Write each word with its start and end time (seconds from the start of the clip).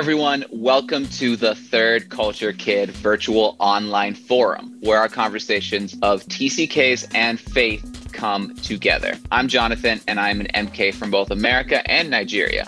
Everyone. 0.00 0.46
Welcome 0.50 1.06
to 1.08 1.36
the 1.36 1.54
Third 1.54 2.08
Culture 2.08 2.54
Kid 2.54 2.90
virtual 2.90 3.54
online 3.58 4.14
forum, 4.14 4.74
where 4.80 4.98
our 4.98 5.10
conversations 5.10 5.92
of 6.00 6.24
TCKs 6.24 7.14
and 7.14 7.38
faith 7.38 8.08
come 8.10 8.54
together. 8.54 9.12
I'm 9.30 9.46
Jonathan, 9.46 10.00
and 10.08 10.18
I'm 10.18 10.40
an 10.40 10.46
MK 10.54 10.94
from 10.94 11.10
both 11.10 11.30
America 11.30 11.88
and 11.88 12.08
Nigeria. 12.08 12.64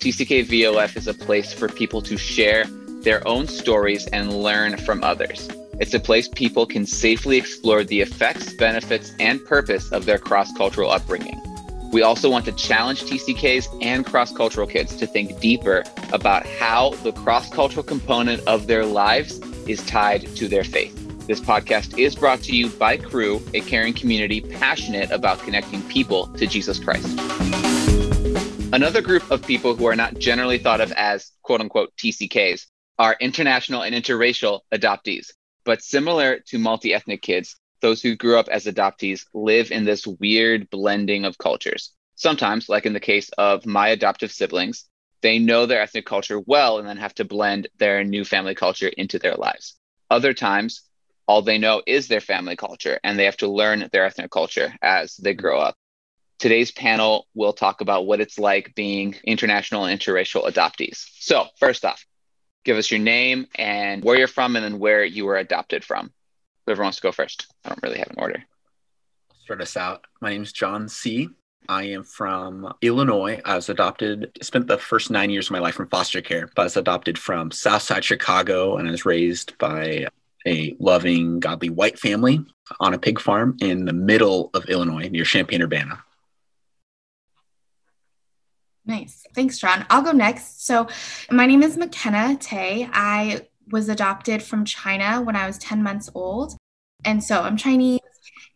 TCK 0.00 0.44
VOF 0.44 0.94
is 0.98 1.08
a 1.08 1.14
place 1.14 1.54
for 1.54 1.70
people 1.70 2.02
to 2.02 2.18
share 2.18 2.66
their 3.00 3.26
own 3.26 3.48
stories 3.48 4.06
and 4.08 4.42
learn 4.42 4.76
from 4.76 5.02
others. 5.02 5.48
It's 5.80 5.94
a 5.94 6.00
place 6.00 6.28
people 6.28 6.66
can 6.66 6.84
safely 6.84 7.38
explore 7.38 7.82
the 7.82 8.02
effects, 8.02 8.52
benefits, 8.52 9.14
and 9.18 9.42
purpose 9.46 9.90
of 9.90 10.04
their 10.04 10.18
cross 10.18 10.52
cultural 10.52 10.90
upbringing. 10.90 11.40
We 11.92 12.02
also 12.02 12.30
want 12.30 12.44
to 12.46 12.52
challenge 12.52 13.02
TCKs 13.04 13.78
and 13.82 14.04
cross 14.04 14.32
cultural 14.32 14.66
kids 14.66 14.96
to 14.96 15.06
think 15.06 15.40
deeper 15.40 15.84
about 16.12 16.46
how 16.46 16.90
the 17.02 17.12
cross 17.12 17.48
cultural 17.50 17.82
component 17.82 18.46
of 18.46 18.66
their 18.66 18.84
lives 18.84 19.38
is 19.68 19.84
tied 19.86 20.26
to 20.36 20.48
their 20.48 20.64
faith. 20.64 20.94
This 21.26 21.40
podcast 21.40 21.98
is 21.98 22.14
brought 22.14 22.40
to 22.42 22.54
you 22.54 22.68
by 22.68 22.98
Cru, 22.98 23.40
a 23.54 23.60
caring 23.60 23.94
community 23.94 24.40
passionate 24.40 25.10
about 25.10 25.38
connecting 25.40 25.80
people 25.82 26.26
to 26.34 26.46
Jesus 26.46 26.78
Christ. 26.78 27.08
Another 28.74 29.00
group 29.00 29.30
of 29.30 29.46
people 29.46 29.76
who 29.76 29.86
are 29.86 29.96
not 29.96 30.18
generally 30.18 30.58
thought 30.58 30.80
of 30.80 30.92
as 30.92 31.30
quote 31.42 31.60
unquote 31.60 31.92
TCKs 31.96 32.66
are 32.98 33.16
international 33.20 33.82
and 33.82 33.94
interracial 33.94 34.60
adoptees. 34.72 35.28
But 35.64 35.82
similar 35.82 36.40
to 36.48 36.58
multi 36.58 36.92
ethnic 36.92 37.22
kids, 37.22 37.56
those 37.84 38.00
who 38.00 38.16
grew 38.16 38.38
up 38.38 38.48
as 38.48 38.64
adoptees 38.64 39.26
live 39.34 39.70
in 39.70 39.84
this 39.84 40.06
weird 40.06 40.70
blending 40.70 41.26
of 41.26 41.36
cultures. 41.36 41.92
Sometimes, 42.14 42.66
like 42.66 42.86
in 42.86 42.94
the 42.94 42.98
case 42.98 43.28
of 43.36 43.66
my 43.66 43.88
adoptive 43.88 44.32
siblings, 44.32 44.86
they 45.20 45.38
know 45.38 45.66
their 45.66 45.82
ethnic 45.82 46.06
culture 46.06 46.40
well 46.40 46.78
and 46.78 46.88
then 46.88 46.96
have 46.96 47.14
to 47.16 47.26
blend 47.26 47.68
their 47.76 48.02
new 48.02 48.24
family 48.24 48.54
culture 48.54 48.88
into 48.88 49.18
their 49.18 49.34
lives. 49.34 49.76
Other 50.10 50.32
times, 50.32 50.80
all 51.28 51.42
they 51.42 51.58
know 51.58 51.82
is 51.86 52.08
their 52.08 52.22
family 52.22 52.56
culture 52.56 52.98
and 53.04 53.18
they 53.18 53.26
have 53.26 53.36
to 53.38 53.48
learn 53.48 53.86
their 53.92 54.06
ethnic 54.06 54.30
culture 54.30 54.74
as 54.80 55.16
they 55.18 55.34
grow 55.34 55.60
up. 55.60 55.76
Today's 56.38 56.72
panel 56.72 57.26
will 57.34 57.52
talk 57.52 57.82
about 57.82 58.06
what 58.06 58.20
it's 58.20 58.38
like 58.38 58.74
being 58.74 59.14
international 59.24 59.84
and 59.84 60.00
interracial 60.00 60.50
adoptees. 60.50 61.04
So, 61.20 61.48
first 61.60 61.84
off, 61.84 62.06
give 62.64 62.78
us 62.78 62.90
your 62.90 63.00
name 63.00 63.46
and 63.54 64.02
where 64.02 64.16
you're 64.16 64.26
from 64.26 64.56
and 64.56 64.64
then 64.64 64.78
where 64.78 65.04
you 65.04 65.26
were 65.26 65.36
adopted 65.36 65.84
from. 65.84 66.14
Whoever 66.66 66.82
wants 66.82 66.96
to 66.96 67.02
go 67.02 67.12
first. 67.12 67.46
I 67.64 67.70
don't 67.70 67.82
really 67.82 67.98
have 67.98 68.10
an 68.10 68.16
order. 68.18 68.42
Start 69.42 69.60
us 69.60 69.76
out. 69.76 70.06
My 70.20 70.30
name 70.30 70.42
is 70.42 70.52
John 70.52 70.88
C. 70.88 71.28
I 71.68 71.84
am 71.84 72.04
from 72.04 72.74
Illinois. 72.82 73.40
I 73.44 73.56
was 73.56 73.68
adopted, 73.68 74.30
spent 74.42 74.66
the 74.66 74.78
first 74.78 75.10
nine 75.10 75.30
years 75.30 75.46
of 75.46 75.52
my 75.52 75.58
life 75.58 75.78
in 75.78 75.86
foster 75.86 76.20
care, 76.20 76.50
but 76.54 76.62
I 76.62 76.64
was 76.64 76.76
adopted 76.76 77.18
from 77.18 77.50
Southside 77.50 78.04
Chicago 78.04 78.76
and 78.76 78.88
I 78.88 78.90
was 78.90 79.06
raised 79.06 79.56
by 79.58 80.06
a 80.46 80.76
loving, 80.78 81.40
godly 81.40 81.70
white 81.70 81.98
family 81.98 82.44
on 82.80 82.94
a 82.94 82.98
pig 82.98 83.18
farm 83.18 83.56
in 83.60 83.84
the 83.84 83.92
middle 83.92 84.50
of 84.54 84.66
Illinois 84.66 85.08
near 85.08 85.24
Champaign 85.24 85.62
Urbana. 85.62 86.02
Nice. 88.86 89.24
Thanks, 89.34 89.58
John. 89.58 89.86
I'll 89.88 90.02
go 90.02 90.12
next. 90.12 90.66
So, 90.66 90.88
my 91.30 91.46
name 91.46 91.62
is 91.62 91.78
McKenna 91.78 92.36
Tay. 92.36 92.86
I 92.92 93.46
was 93.70 93.88
adopted 93.88 94.42
from 94.42 94.64
China 94.64 95.20
when 95.22 95.36
I 95.36 95.46
was 95.46 95.58
10 95.58 95.82
months 95.82 96.10
old. 96.14 96.56
And 97.04 97.22
so 97.22 97.42
I'm 97.42 97.56
Chinese. 97.56 98.00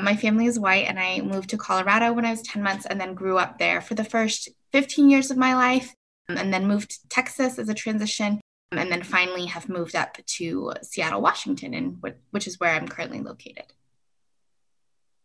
My 0.00 0.16
family 0.16 0.46
is 0.46 0.58
white, 0.58 0.86
and 0.86 0.98
I 0.98 1.20
moved 1.20 1.50
to 1.50 1.56
Colorado 1.56 2.12
when 2.12 2.24
I 2.24 2.30
was 2.30 2.42
10 2.42 2.62
months 2.62 2.86
and 2.86 3.00
then 3.00 3.14
grew 3.14 3.36
up 3.36 3.58
there 3.58 3.80
for 3.80 3.94
the 3.94 4.04
first 4.04 4.48
15 4.72 5.10
years 5.10 5.30
of 5.30 5.36
my 5.36 5.54
life, 5.54 5.94
and 6.28 6.52
then 6.52 6.66
moved 6.66 6.90
to 6.90 7.08
Texas 7.08 7.58
as 7.58 7.68
a 7.68 7.74
transition, 7.74 8.40
and 8.72 8.92
then 8.92 9.02
finally 9.02 9.46
have 9.46 9.68
moved 9.68 9.96
up 9.96 10.18
to 10.24 10.72
Seattle, 10.82 11.20
Washington, 11.20 11.74
and 11.74 12.02
which 12.30 12.46
is 12.46 12.60
where 12.60 12.74
I'm 12.74 12.86
currently 12.86 13.20
located. 13.20 13.72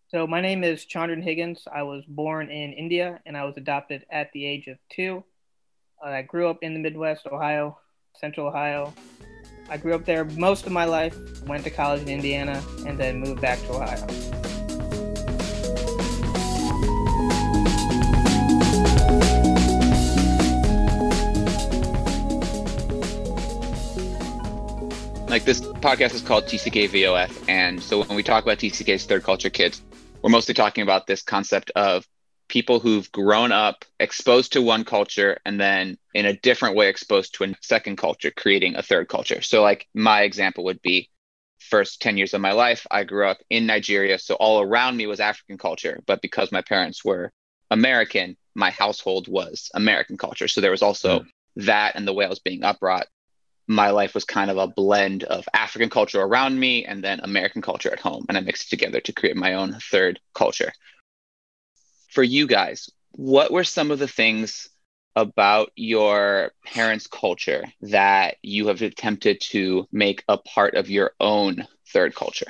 So, 0.08 0.28
my 0.28 0.42
name 0.42 0.64
is 0.64 0.86
Chandran 0.86 1.24
Higgins. 1.24 1.68
I 1.74 1.84
was 1.84 2.04
born 2.08 2.52
in 2.52 2.74
India 2.74 3.20
and 3.26 3.36
I 3.36 3.46
was 3.46 3.58
adopted 3.58 4.06
at 4.12 4.32
the 4.32 4.46
age 4.46 4.68
of 4.68 4.78
two. 4.90 5.24
Uh, 6.04 6.10
I 6.10 6.22
grew 6.22 6.50
up 6.50 6.60
in 6.62 6.76
the 6.76 6.80
Midwest, 6.80 7.26
Ohio, 7.26 7.80
Central 8.16 8.48
Ohio, 8.48 8.94
I 9.70 9.78
grew 9.78 9.94
up 9.94 10.06
there 10.06 10.26
most 10.26 10.66
of 10.66 10.72
my 10.72 10.86
life, 10.86 11.16
went 11.48 11.64
to 11.64 11.70
college 11.70 12.02
in 12.02 12.10
Indiana, 12.10 12.62
and 12.86 12.98
then 12.98 13.20
moved 13.20 13.42
back 13.42 13.60
to 13.62 13.74
Ohio. 13.74 14.06
Like 25.28 25.46
this 25.46 25.62
podcast 25.62 26.14
is 26.14 26.22
called 26.22 26.46
TCK 26.46 26.90
VOF. 26.90 27.50
And 27.50 27.82
so 27.82 28.04
when 28.04 28.16
we 28.16 28.22
talk 28.22 28.44
about 28.44 28.60
TCK's 28.60 29.06
third 29.06 29.24
culture 29.24 29.50
kids, 29.50 29.82
we're 30.22 30.30
mostly 30.30 30.54
talking 30.54 30.84
about 30.84 31.08
this 31.08 31.24
concept 31.24 31.72
of 31.76 32.06
people 32.54 32.80
who've 32.80 33.12
grown 33.12 33.52
up 33.52 33.84
exposed 34.00 34.54
to 34.54 34.62
one 34.62 34.86
culture 34.86 35.40
and 35.44 35.60
then 35.60 35.98
in 36.14 36.28
a 36.28 36.38
different 36.38 36.76
way 36.76 36.88
exposed 36.88 37.34
to 37.34 37.44
a 37.44 37.56
second 37.62 37.96
culture, 37.96 38.30
creating 38.30 38.76
a 38.76 38.84
third 38.84 39.08
culture. 39.08 39.42
So, 39.42 39.64
like 39.64 39.88
my 39.96 40.22
example 40.22 40.66
would 40.66 40.80
be 40.84 41.10
first 41.58 42.00
10 42.04 42.16
years 42.16 42.36
of 42.36 42.42
my 42.42 42.52
life, 42.52 42.86
I 42.92 43.06
grew 43.06 43.28
up 43.28 43.40
in 43.50 43.66
Nigeria. 43.66 44.20
So, 44.20 44.36
all 44.36 44.62
around 44.62 44.96
me 44.96 45.08
was 45.08 45.20
African 45.20 45.58
culture. 45.58 46.04
But 46.06 46.22
because 46.22 46.52
my 46.52 46.62
parents 46.62 47.04
were 47.04 47.32
American, 47.72 48.38
my 48.54 48.70
household 48.70 49.28
was 49.28 49.72
American 49.74 50.20
culture. 50.20 50.48
So, 50.48 50.62
there 50.62 50.70
was 50.70 50.84
also 50.84 51.22
mm. 51.22 51.28
that 51.56 51.96
and 51.96 52.08
the 52.08 52.14
way 52.14 52.24
I 52.24 52.30
was 52.30 52.38
being 52.38 52.62
upbrought. 52.62 53.06
My 53.66 53.90
life 53.90 54.14
was 54.14 54.26
kind 54.26 54.52
of 54.52 54.58
a 54.58 54.68
blend 54.68 55.24
of 55.24 55.50
African 55.56 55.90
culture 55.90 56.22
around 56.22 56.60
me 56.60 56.86
and 56.86 57.04
then 57.04 57.20
American 57.24 57.64
culture 57.64 57.92
at 57.92 58.00
home. 58.00 58.28
And 58.30 58.38
I 58.38 58.42
mixed 58.42 58.68
it 58.68 58.70
together 58.70 59.00
to 59.00 59.14
create 59.14 59.38
my 59.38 59.56
own 59.56 59.80
third 59.90 60.20
culture 60.36 60.72
for 62.14 62.24
you 62.24 62.48
guys, 62.48 62.90
what 63.12 63.52
were 63.52 63.64
some 63.64 63.92
of 63.92 64.00
the 64.00 64.08
things 64.08 64.70
about 65.16 65.72
your 65.76 66.52
parents' 66.66 67.08
culture 67.08 67.66
that 67.82 68.38
you 68.42 68.68
have 68.68 68.82
attempted 68.82 69.42
to 69.42 69.88
make 69.92 70.24
a 70.28 70.38
part 70.38 70.76
of 70.76 70.90
your 70.90 71.12
own 71.20 71.68
third 71.92 72.16
culture? 72.16 72.48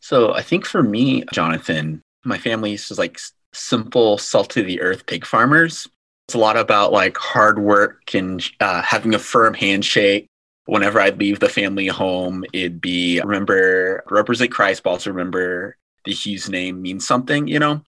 So 0.00 0.34
I 0.34 0.42
think 0.42 0.66
for 0.66 0.82
me, 0.82 1.24
Jonathan, 1.32 2.02
my 2.24 2.38
family 2.38 2.72
is 2.72 2.98
like 2.98 3.18
simple, 3.52 4.18
salt 4.18 4.56
of 4.56 4.66
the 4.66 4.80
earth 4.80 5.06
pig 5.06 5.24
farmers. 5.24 5.86
It's 6.28 6.34
a 6.34 6.38
lot 6.38 6.56
about 6.56 6.92
like 6.92 7.16
hard 7.16 7.58
work 7.58 8.14
and 8.14 8.42
uh, 8.60 8.82
having 8.82 9.14
a 9.14 9.18
firm 9.18 9.54
handshake. 9.54 10.26
Whenever 10.66 11.00
I'd 11.00 11.18
leave 11.18 11.40
the 11.40 11.48
family 11.48 11.88
home, 11.88 12.44
it'd 12.52 12.80
be 12.80 13.20
remember 13.20 14.04
represent 14.08 14.52
Christ, 14.52 14.84
but 14.84 14.90
also 14.90 15.10
remember 15.10 15.76
the 16.04 16.12
Hughes 16.12 16.48
name 16.48 16.80
means 16.82 17.06
something, 17.06 17.46
you 17.46 17.58
know? 17.58 17.82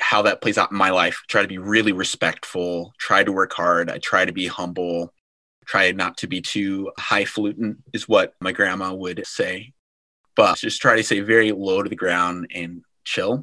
How 0.00 0.22
that 0.22 0.42
plays 0.42 0.58
out 0.58 0.70
in 0.70 0.76
my 0.76 0.90
life. 0.90 1.22
Try 1.28 1.42
to 1.42 1.48
be 1.48 1.58
really 1.58 1.92
respectful, 1.92 2.92
try 2.98 3.24
to 3.24 3.32
work 3.32 3.52
hard, 3.52 3.90
I 3.90 3.98
try 3.98 4.24
to 4.24 4.32
be 4.32 4.46
humble, 4.46 5.12
try 5.66 5.90
not 5.92 6.16
to 6.18 6.26
be 6.26 6.40
too 6.40 6.90
highfalutin, 6.98 7.82
is 7.92 8.08
what 8.08 8.34
my 8.40 8.52
grandma 8.52 8.92
would 8.92 9.26
say. 9.26 9.72
But 10.36 10.58
just 10.58 10.80
try 10.80 10.96
to 10.96 11.02
stay 11.02 11.20
very 11.20 11.52
low 11.52 11.82
to 11.82 11.88
the 11.88 11.96
ground 11.96 12.50
and 12.54 12.82
chill. 13.04 13.42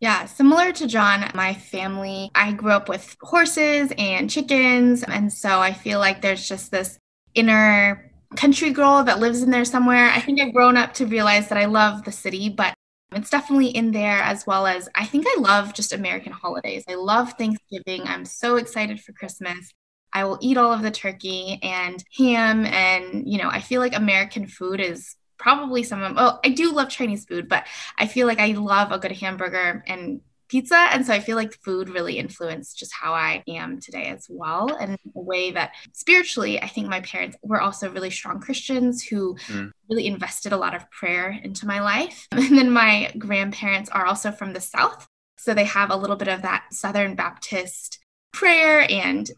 Yeah, 0.00 0.26
similar 0.26 0.72
to 0.72 0.86
John, 0.86 1.30
my 1.34 1.54
family, 1.54 2.30
I 2.34 2.52
grew 2.52 2.72
up 2.72 2.88
with 2.88 3.16
horses 3.22 3.92
and 3.96 4.28
chickens. 4.28 5.02
And 5.02 5.32
so 5.32 5.60
I 5.60 5.72
feel 5.72 5.98
like 5.98 6.20
there's 6.20 6.46
just 6.46 6.70
this 6.70 6.98
inner 7.34 8.10
country 8.34 8.70
girl 8.70 9.04
that 9.04 9.20
lives 9.20 9.42
in 9.42 9.50
there 9.50 9.64
somewhere. 9.64 10.10
I 10.10 10.20
think 10.20 10.40
I've 10.40 10.52
grown 10.52 10.76
up 10.76 10.94
to 10.94 11.06
realize 11.06 11.48
that 11.48 11.58
I 11.58 11.66
love 11.66 12.04
the 12.04 12.12
city, 12.12 12.48
but 12.48 12.74
it's 13.12 13.30
definitely 13.30 13.68
in 13.68 13.92
there 13.92 14.20
as 14.20 14.46
well 14.46 14.66
as 14.66 14.88
I 14.94 15.06
think 15.06 15.26
I 15.26 15.40
love 15.40 15.74
just 15.74 15.92
American 15.92 16.32
holidays. 16.32 16.84
I 16.88 16.94
love 16.94 17.34
Thanksgiving. 17.34 18.02
I'm 18.04 18.24
so 18.24 18.56
excited 18.56 19.00
for 19.00 19.12
Christmas. 19.12 19.72
I 20.12 20.24
will 20.24 20.38
eat 20.40 20.56
all 20.56 20.72
of 20.72 20.82
the 20.82 20.90
turkey 20.90 21.58
and 21.62 22.02
ham 22.16 22.64
and 22.66 23.28
you 23.30 23.38
know, 23.38 23.48
I 23.48 23.60
feel 23.60 23.80
like 23.80 23.96
American 23.96 24.46
food 24.46 24.80
is 24.80 25.16
probably 25.38 25.82
some 25.82 26.02
of 26.02 26.14
oh, 26.16 26.38
I 26.44 26.50
do 26.50 26.72
love 26.72 26.88
Chinese 26.88 27.24
food, 27.24 27.48
but 27.48 27.66
I 27.98 28.06
feel 28.06 28.26
like 28.26 28.38
I 28.38 28.52
love 28.52 28.92
a 28.92 28.98
good 28.98 29.12
hamburger 29.12 29.82
and 29.86 30.20
pizza. 30.48 30.76
And 30.76 31.06
so 31.06 31.12
I 31.12 31.20
feel 31.20 31.36
like 31.36 31.54
food 31.62 31.88
really 31.88 32.18
influenced 32.18 32.78
just 32.78 32.92
how 32.92 33.12
I 33.12 33.42
am 33.48 33.80
today 33.80 34.06
as 34.06 34.26
well. 34.28 34.74
And 34.76 34.98
a 35.14 35.20
way 35.20 35.50
that 35.52 35.72
spiritually, 35.92 36.62
I 36.62 36.68
think 36.68 36.88
my 36.88 37.00
parents 37.00 37.36
were 37.42 37.60
also 37.60 37.90
really 37.90 38.10
strong 38.10 38.40
Christians 38.40 39.02
who 39.02 39.36
mm. 39.48 39.70
really 39.88 40.06
invested 40.06 40.52
a 40.52 40.56
lot 40.56 40.74
of 40.74 40.90
prayer 40.90 41.38
into 41.42 41.66
my 41.66 41.80
life. 41.80 42.28
And 42.44 42.58
then 42.58 42.70
my 42.70 43.10
grandparents 43.18 43.88
are 43.90 44.04
also 44.04 44.30
from 44.30 44.52
the 44.52 44.60
South. 44.60 45.08
So 45.38 45.54
they 45.54 45.64
have 45.64 45.90
a 45.90 45.96
little 45.96 46.16
bit 46.16 46.28
of 46.28 46.42
that 46.42 46.66
Southern 46.72 47.14
Baptist 47.14 47.98
prayer 48.32 48.86
and 48.90 49.30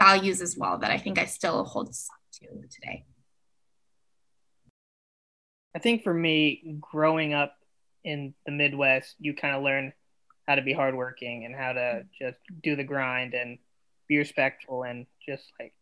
values 0.00 0.40
as 0.40 0.56
well 0.56 0.78
that 0.78 0.90
I 0.90 0.98
think 0.98 1.18
I 1.18 1.26
still 1.26 1.64
hold 1.64 1.92
to 1.92 2.46
today. 2.70 3.04
I 5.74 5.78
think 5.78 6.02
for 6.02 6.14
me, 6.14 6.78
growing 6.80 7.34
up 7.34 7.54
in 8.02 8.32
the 8.46 8.52
Midwest, 8.52 9.14
you 9.18 9.34
kind 9.34 9.54
of 9.54 9.62
learn 9.62 9.92
how 10.46 10.54
to 10.54 10.62
be 10.62 10.72
hardworking 10.72 11.44
and 11.44 11.54
how 11.54 11.72
to 11.72 12.04
just 12.18 12.38
do 12.62 12.76
the 12.76 12.84
grind 12.84 13.34
and 13.34 13.58
be 14.08 14.18
respectful 14.18 14.84
and 14.84 15.06
just 15.26 15.44
like 15.58 15.72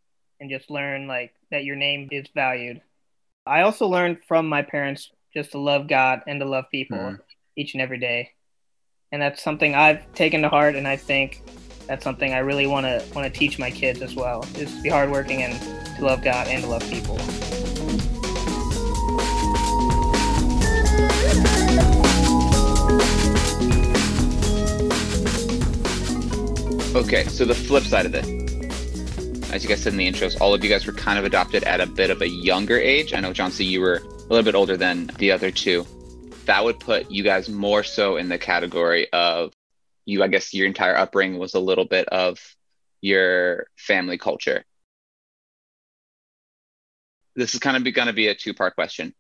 and 0.41 0.51
just 0.51 0.71
learn 0.71 1.07
like 1.07 1.33
that 1.51 1.65
your 1.65 1.77
name 1.77 2.09
is 2.11 2.27
valued. 2.35 2.81
I 3.47 3.63
also 3.63 3.87
learned 3.87 4.19
from 4.27 4.49
my 4.49 4.63
parents 4.63 5.11
just 5.35 5.53
to 5.53 5.59
love 5.59 5.89
God 5.89 6.23
and 6.27 6.41
to 6.41 6.47
love 6.47 6.65
people 6.71 6.99
mm. 6.99 7.19
each 7.57 7.75
and 7.75 7.83
every 7.83 7.99
day. 7.99 8.31
And 9.13 9.21
that's 9.21 9.43
something 9.43 9.75
I've 9.75 10.13
taken 10.15 10.43
to 10.43 10.49
heart 10.49 10.77
and 10.77 10.89
I 10.89 10.97
think 10.97 11.43
that's 11.87 12.03
something 12.03 12.33
I 12.33 12.39
really 12.39 12.67
want 12.67 12.87
to 12.87 13.05
want 13.15 13.33
to 13.33 13.39
teach 13.39 13.59
my 13.59 13.71
kids 13.71 14.01
as 14.01 14.15
well. 14.15 14.45
Is 14.57 14.75
to 14.75 14.83
be 14.83 14.89
hardworking 14.89 15.43
and 15.43 15.61
to 15.97 16.05
love 16.05 16.23
God 16.23 16.49
and 16.49 16.63
to 16.63 16.69
love 16.69 16.89
people. 16.89 17.19
Okay, 26.95 27.25
so 27.25 27.45
the 27.45 27.57
flip 27.57 27.83
side 27.83 28.07
of 28.07 28.15
it, 28.15 28.25
as 29.53 29.65
you 29.65 29.69
guys 29.69 29.83
said 29.83 29.95
in 29.95 29.99
the 29.99 30.09
intros, 30.09 30.41
all 30.41 30.55
of 30.55 30.63
you 30.63 30.71
guys 30.71 30.87
were 30.87 30.93
kind 30.93 31.19
of 31.19 31.25
adopted 31.25 31.65
at 31.65 31.81
a 31.81 31.87
bit 31.87 32.09
of 32.09 32.23
a 32.23 32.29
younger 32.29 32.79
age. 32.79 33.13
I 33.13 33.19
know, 33.19 33.33
John 33.33 33.51
C., 33.51 33.65
you 33.65 33.81
were 33.81 33.97
a 33.97 34.33
little 34.33 34.45
bit 34.45 34.55
older 34.55 34.77
than 34.77 35.11
the 35.19 35.33
other 35.33 35.51
two. 35.51 35.85
That 36.45 36.63
would 36.63 36.79
put 36.79 37.11
you 37.11 37.25
guys 37.25 37.49
more 37.49 37.83
so 37.83 38.17
in 38.17 38.29
the 38.29 38.39
category 38.39 39.13
of 39.13 39.53
you, 40.05 40.23
I 40.23 40.29
guess 40.29 40.55
your 40.55 40.69
entire 40.69 40.97
upbringing 40.97 41.41
was 41.41 41.55
a 41.55 41.59
little 41.59 41.85
bit 41.85 42.09
of 42.11 42.39
your 43.01 43.67
family 43.77 44.17
culture. 44.17 44.63
This 47.35 47.55
is 47.55 47.61
kind 47.61 47.77
of 47.77 47.93
going 47.93 48.07
to 48.07 48.15
be 48.15 48.29
a 48.29 48.37
two 48.37 48.55
part 48.55 48.77
question. 48.77 49.17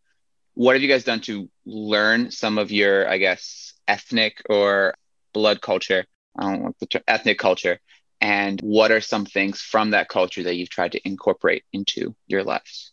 What 0.55 0.77
have 0.77 0.83
you 0.83 0.89
guys 0.89 1.03
done 1.03 1.23
to 1.23 1.51
learn 1.67 2.31
some 2.31 2.57
of 2.57 2.71
your, 2.71 3.09
I 3.09 3.19
guess, 3.19 3.75
ethnic 3.89 4.43
or 4.49 4.95
blood 5.33 5.61
culture 5.61 6.05
I 6.37 6.51
don't 6.51 6.63
want 6.63 6.79
the 6.79 6.87
term, 6.87 7.03
ethnic 7.07 7.39
culture, 7.39 7.81
and 8.21 8.61
what 8.61 8.91
are 8.91 9.01
some 9.01 9.27
things 9.27 9.61
from 9.61 9.91
that 9.91 10.09
culture 10.09 10.43
that 10.43 10.57
you've 10.57 10.71
tried 10.71 10.93
to 10.93 11.07
incorporate 11.07 11.65
into 11.73 12.15
your 12.27 12.43
lives? 12.43 12.93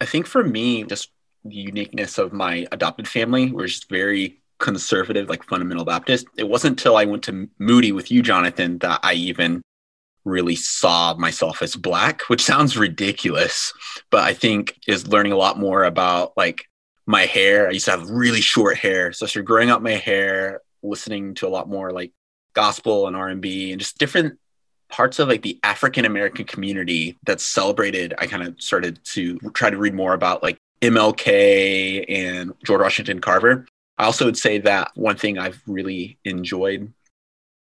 I 0.00 0.04
think 0.04 0.26
for 0.26 0.44
me, 0.44 0.84
just 0.84 1.10
the 1.44 1.54
uniqueness 1.54 2.18
of 2.18 2.32
my 2.32 2.66
adopted 2.72 3.08
family 3.08 3.50
was 3.50 3.84
very 3.88 4.40
conservative, 4.58 5.28
like 5.28 5.44
fundamental 5.44 5.84
Baptist. 5.84 6.26
It 6.36 6.48
wasn't 6.48 6.78
until 6.78 6.96
I 6.96 7.04
went 7.04 7.24
to 7.24 7.48
Moody 7.58 7.92
with 7.92 8.10
you, 8.10 8.22
Jonathan, 8.22 8.78
that 8.78 9.00
I 9.02 9.14
even 9.14 9.62
really 10.24 10.56
saw 10.56 11.14
myself 11.14 11.62
as 11.62 11.74
black, 11.74 12.22
which 12.22 12.42
sounds 12.44 12.76
ridiculous, 12.76 13.72
but 14.10 14.24
I 14.24 14.34
think 14.34 14.78
is 14.86 15.08
learning 15.08 15.32
a 15.32 15.36
lot 15.36 15.58
more 15.58 15.84
about 15.84 16.32
like 16.36 16.64
my 17.06 17.24
hair. 17.24 17.68
I 17.68 17.72
used 17.72 17.86
to 17.86 17.92
have 17.92 18.10
really 18.10 18.40
short 18.40 18.76
hair. 18.76 19.12
So 19.12 19.26
started 19.26 19.46
growing 19.46 19.70
out 19.70 19.82
my 19.82 19.92
hair, 19.92 20.60
listening 20.82 21.34
to 21.34 21.46
a 21.46 21.50
lot 21.50 21.68
more 21.68 21.90
like 21.90 22.12
gospel 22.54 23.06
and 23.06 23.16
R&B 23.16 23.72
and 23.72 23.80
just 23.80 23.98
different 23.98 24.38
parts 24.88 25.18
of 25.18 25.28
like 25.28 25.42
the 25.42 25.58
African 25.62 26.04
American 26.04 26.44
community 26.44 27.18
that's 27.24 27.44
celebrated. 27.44 28.14
I 28.18 28.26
kind 28.26 28.42
of 28.42 28.60
started 28.60 28.98
to 29.06 29.38
try 29.52 29.70
to 29.70 29.76
read 29.76 29.94
more 29.94 30.14
about 30.14 30.42
like 30.42 30.58
MLK 30.80 32.04
and 32.08 32.54
George 32.64 32.80
Washington 32.80 33.20
Carver. 33.20 33.66
I 33.98 34.04
also 34.04 34.24
would 34.24 34.38
say 34.38 34.58
that 34.58 34.92
one 34.94 35.16
thing 35.16 35.38
I've 35.38 35.60
really 35.66 36.18
enjoyed 36.24 36.92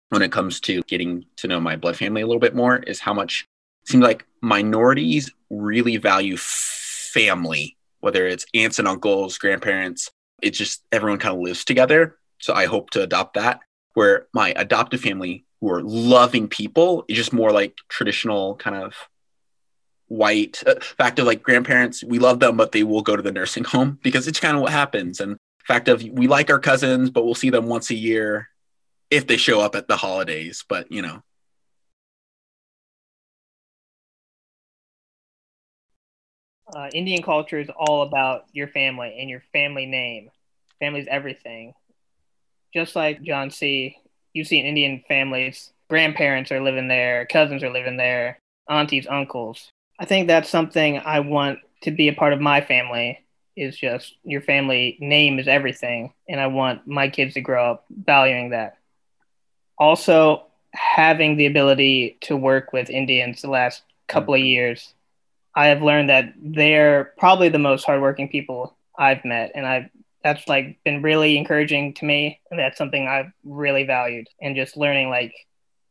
when 0.09 0.21
it 0.21 0.31
comes 0.31 0.59
to 0.61 0.83
getting 0.83 1.25
to 1.37 1.47
know 1.47 1.59
my 1.59 1.75
blood 1.75 1.95
family 1.95 2.21
a 2.21 2.27
little 2.27 2.39
bit 2.39 2.55
more 2.55 2.77
is 2.77 2.99
how 2.99 3.13
much 3.13 3.47
it 3.83 3.89
seems 3.89 4.03
like 4.03 4.25
minorities 4.41 5.31
really 5.49 5.97
value 5.97 6.37
family, 6.37 7.77
whether 8.01 8.27
it's 8.27 8.45
aunts 8.53 8.79
and 8.79 8.87
uncles, 8.87 9.37
grandparents. 9.37 10.11
It's 10.41 10.57
just 10.57 10.83
everyone 10.91 11.19
kind 11.19 11.35
of 11.35 11.41
lives 11.41 11.63
together. 11.63 12.17
So 12.45 12.53
I 12.53 12.67
hope 12.67 12.91
to 12.91 13.01
adopt 13.01 13.33
that 13.33 13.61
where 13.95 14.27
my 14.31 14.53
adoptive 14.55 15.01
family 15.01 15.45
who 15.59 15.71
are 15.71 15.81
loving 15.81 16.47
people 16.47 17.03
is 17.07 17.17
just 17.17 17.33
more 17.33 17.51
like 17.51 17.75
traditional 17.89 18.55
kind 18.57 18.75
of 18.75 18.93
white 20.09 20.61
uh, 20.67 20.75
fact 20.79 21.17
of 21.17 21.25
like 21.25 21.41
grandparents 21.41 22.03
we 22.03 22.19
love 22.19 22.39
them 22.39 22.55
but 22.55 22.71
they 22.71 22.83
will 22.83 23.01
go 23.01 23.15
to 23.15 23.23
the 23.23 23.31
nursing 23.31 23.63
home 23.63 23.97
because 24.03 24.27
it's 24.27 24.39
kind 24.39 24.55
of 24.55 24.61
what 24.61 24.71
happens. 24.71 25.19
And 25.19 25.37
fact 25.67 25.87
of 25.87 26.03
we 26.03 26.27
like 26.27 26.51
our 26.51 26.59
cousins 26.59 27.09
but 27.09 27.25
we'll 27.25 27.33
see 27.33 27.49
them 27.49 27.65
once 27.65 27.89
a 27.89 27.95
year 27.95 28.47
if 29.09 29.25
they 29.25 29.37
show 29.37 29.59
up 29.59 29.75
at 29.75 29.87
the 29.87 29.97
holidays 29.97 30.63
but 30.69 30.91
you 30.91 31.01
know. 31.01 31.23
Uh, 36.75 36.89
indian 36.93 37.23
culture 37.23 37.59
is 37.59 37.69
all 37.75 38.03
about 38.03 38.43
your 38.53 38.67
family 38.67 39.17
and 39.19 39.31
your 39.31 39.41
family 39.51 39.87
name. 39.87 40.29
Family's 40.79 41.07
everything 41.09 41.73
just 42.75 42.95
like 42.95 43.23
John 43.23 43.49
C., 43.49 43.97
you 44.33 44.43
see 44.43 44.59
in 44.59 44.65
Indian 44.65 45.03
families, 45.07 45.71
grandparents 45.89 46.51
are 46.51 46.61
living 46.61 46.89
there, 46.89 47.25
cousins 47.25 47.63
are 47.63 47.71
living 47.71 47.95
there, 47.95 48.39
aunties, 48.69 49.07
uncles. 49.09 49.71
I 49.97 50.05
think 50.05 50.27
that's 50.27 50.49
something 50.49 50.99
I 50.99 51.21
want 51.21 51.59
to 51.83 51.91
be 51.91 52.09
a 52.09 52.13
part 52.13 52.33
of 52.33 52.41
my 52.41 52.59
family 52.59 53.23
is 53.55 53.77
just 53.77 54.15
your 54.25 54.41
family 54.41 54.97
name 54.99 55.39
is 55.39 55.47
everything. 55.47 56.13
And 56.27 56.41
I 56.41 56.47
want 56.47 56.85
my 56.85 57.07
kids 57.07 57.35
to 57.35 57.41
grow 57.41 57.71
up 57.71 57.85
valuing 57.89 58.49
that. 58.49 58.77
Also, 59.77 60.43
having 60.73 61.37
the 61.37 61.45
ability 61.45 62.17
to 62.21 62.35
work 62.35 62.73
with 62.73 62.89
Indians 62.89 63.41
the 63.41 63.49
last 63.49 63.83
couple 64.09 64.33
of 64.33 64.41
years, 64.41 64.93
I 65.55 65.67
have 65.67 65.81
learned 65.81 66.09
that 66.09 66.33
they're 66.37 67.13
probably 67.17 67.47
the 67.47 67.59
most 67.59 67.85
hardworking 67.85 68.27
people 68.27 68.75
I've 68.97 69.23
met. 69.23 69.51
And 69.55 69.65
I've 69.65 69.89
that's 70.25 70.47
like 70.47 70.79
been 70.83 71.03
really 71.03 71.37
encouraging 71.37 71.93
to 71.93 72.03
me 72.03 72.41
and 72.49 72.59
that's 72.59 72.79
something 72.79 73.07
i've 73.07 73.31
really 73.43 73.83
valued. 73.83 74.27
And 74.41 74.55
just 74.55 74.75
learning 74.75 75.09
like 75.11 75.35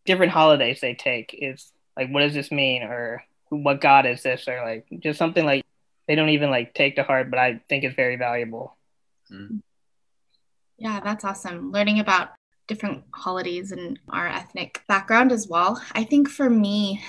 different 0.05 0.33
holidays 0.33 0.81
they 0.81 0.95
take 0.95 1.39
is 1.39 1.73
like 1.97 2.11
what 2.11 2.23
does 2.23 2.35
this 2.35 2.51
mean? 2.51 2.83
Or 2.83 3.23
what 3.51 3.81
god 3.81 4.07
is 4.07 4.25
this? 4.25 4.49
Or 4.49 4.61
like 4.65 4.87
just 4.99 5.21
something 5.21 5.47
like 5.47 5.65
they 6.09 6.17
don't 6.17 6.31
even 6.31 6.51
like 6.51 6.75
take 6.75 6.97
to 6.97 7.05
heart 7.05 7.31
but 7.31 7.39
i 7.39 7.61
think 7.69 7.85
it's 7.85 7.95
very 7.95 8.17
valuable. 8.17 8.77
Mm. 9.33 9.63
yeah 10.79 10.99
that's 10.99 11.25
awesome. 11.25 11.71
Learning 11.71 12.01
about 12.01 12.31
different 12.67 13.05
holidays 13.13 13.71
and 13.71 14.01
our 14.09 14.27
ethnic 14.27 14.83
background 14.89 15.31
as 15.31 15.47
well. 15.47 15.81
I 15.93 16.03
think 16.03 16.29
for 16.29 16.51
me 16.51 17.05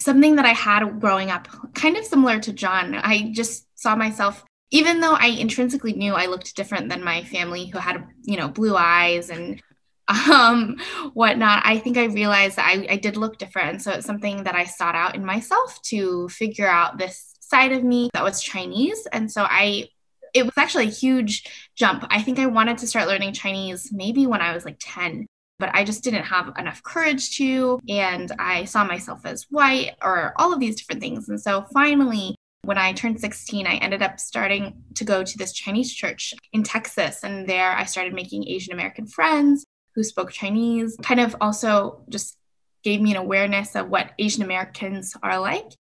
something 0.00 0.34
that 0.34 0.44
i 0.44 0.52
had 0.52 0.98
growing 1.00 1.30
up 1.30 1.46
kind 1.74 1.96
of 1.96 2.04
similar 2.04 2.40
to 2.40 2.52
john 2.52 2.96
i 2.96 3.30
just 3.32 3.68
saw 3.78 3.94
myself 3.94 4.44
even 4.72 5.00
though 5.00 5.12
I 5.12 5.26
intrinsically 5.26 5.92
knew 5.92 6.14
I 6.14 6.26
looked 6.26 6.56
different 6.56 6.88
than 6.88 7.04
my 7.04 7.22
family 7.24 7.66
who 7.66 7.78
had, 7.78 8.04
you 8.22 8.38
know, 8.38 8.48
blue 8.48 8.74
eyes 8.74 9.28
and 9.28 9.62
um, 10.08 10.78
whatnot, 11.12 11.62
I 11.64 11.78
think 11.78 11.98
I 11.98 12.06
realized 12.06 12.56
that 12.56 12.66
I, 12.66 12.86
I 12.94 12.96
did 12.96 13.18
look 13.18 13.36
different. 13.36 13.68
And 13.68 13.82
so 13.82 13.92
it's 13.92 14.06
something 14.06 14.44
that 14.44 14.54
I 14.54 14.64
sought 14.64 14.94
out 14.94 15.14
in 15.14 15.24
myself 15.24 15.80
to 15.82 16.28
figure 16.30 16.66
out 16.66 16.98
this 16.98 17.34
side 17.40 17.72
of 17.72 17.84
me 17.84 18.08
that 18.14 18.24
was 18.24 18.42
Chinese. 18.42 19.06
And 19.12 19.30
so 19.30 19.44
I, 19.44 19.88
it 20.32 20.44
was 20.44 20.54
actually 20.56 20.86
a 20.86 20.90
huge 20.90 21.44
jump. 21.76 22.06
I 22.08 22.22
think 22.22 22.38
I 22.38 22.46
wanted 22.46 22.78
to 22.78 22.86
start 22.86 23.08
learning 23.08 23.34
Chinese 23.34 23.90
maybe 23.92 24.26
when 24.26 24.40
I 24.40 24.54
was 24.54 24.64
like 24.64 24.78
10 24.80 25.26
but 25.58 25.70
I 25.74 25.84
just 25.84 26.02
didn't 26.02 26.24
have 26.24 26.52
enough 26.58 26.82
courage 26.82 27.36
to. 27.36 27.78
And 27.88 28.32
I 28.36 28.64
saw 28.64 28.82
myself 28.82 29.24
as 29.24 29.46
white 29.48 29.92
or 30.02 30.32
all 30.36 30.52
of 30.52 30.58
these 30.58 30.74
different 30.74 31.00
things. 31.00 31.28
And 31.28 31.40
so 31.40 31.66
finally, 31.72 32.34
when 32.64 32.78
I 32.78 32.92
turned 32.92 33.20
16, 33.20 33.66
I 33.66 33.74
ended 33.76 34.02
up 34.02 34.20
starting 34.20 34.84
to 34.94 35.04
go 35.04 35.24
to 35.24 35.38
this 35.38 35.52
Chinese 35.52 35.92
church 35.92 36.32
in 36.52 36.62
Texas. 36.62 37.24
And 37.24 37.46
there 37.48 37.72
I 37.72 37.84
started 37.84 38.14
making 38.14 38.46
Asian 38.46 38.72
American 38.72 39.06
friends 39.06 39.64
who 39.94 40.04
spoke 40.04 40.30
Chinese, 40.30 40.96
kind 41.02 41.20
of 41.20 41.36
also 41.40 42.02
just 42.08 42.36
gave 42.82 43.00
me 43.00 43.10
an 43.10 43.16
awareness 43.16 43.74
of 43.74 43.88
what 43.88 44.12
Asian 44.18 44.42
Americans 44.42 45.14
are 45.22 45.38
like. 45.38 45.72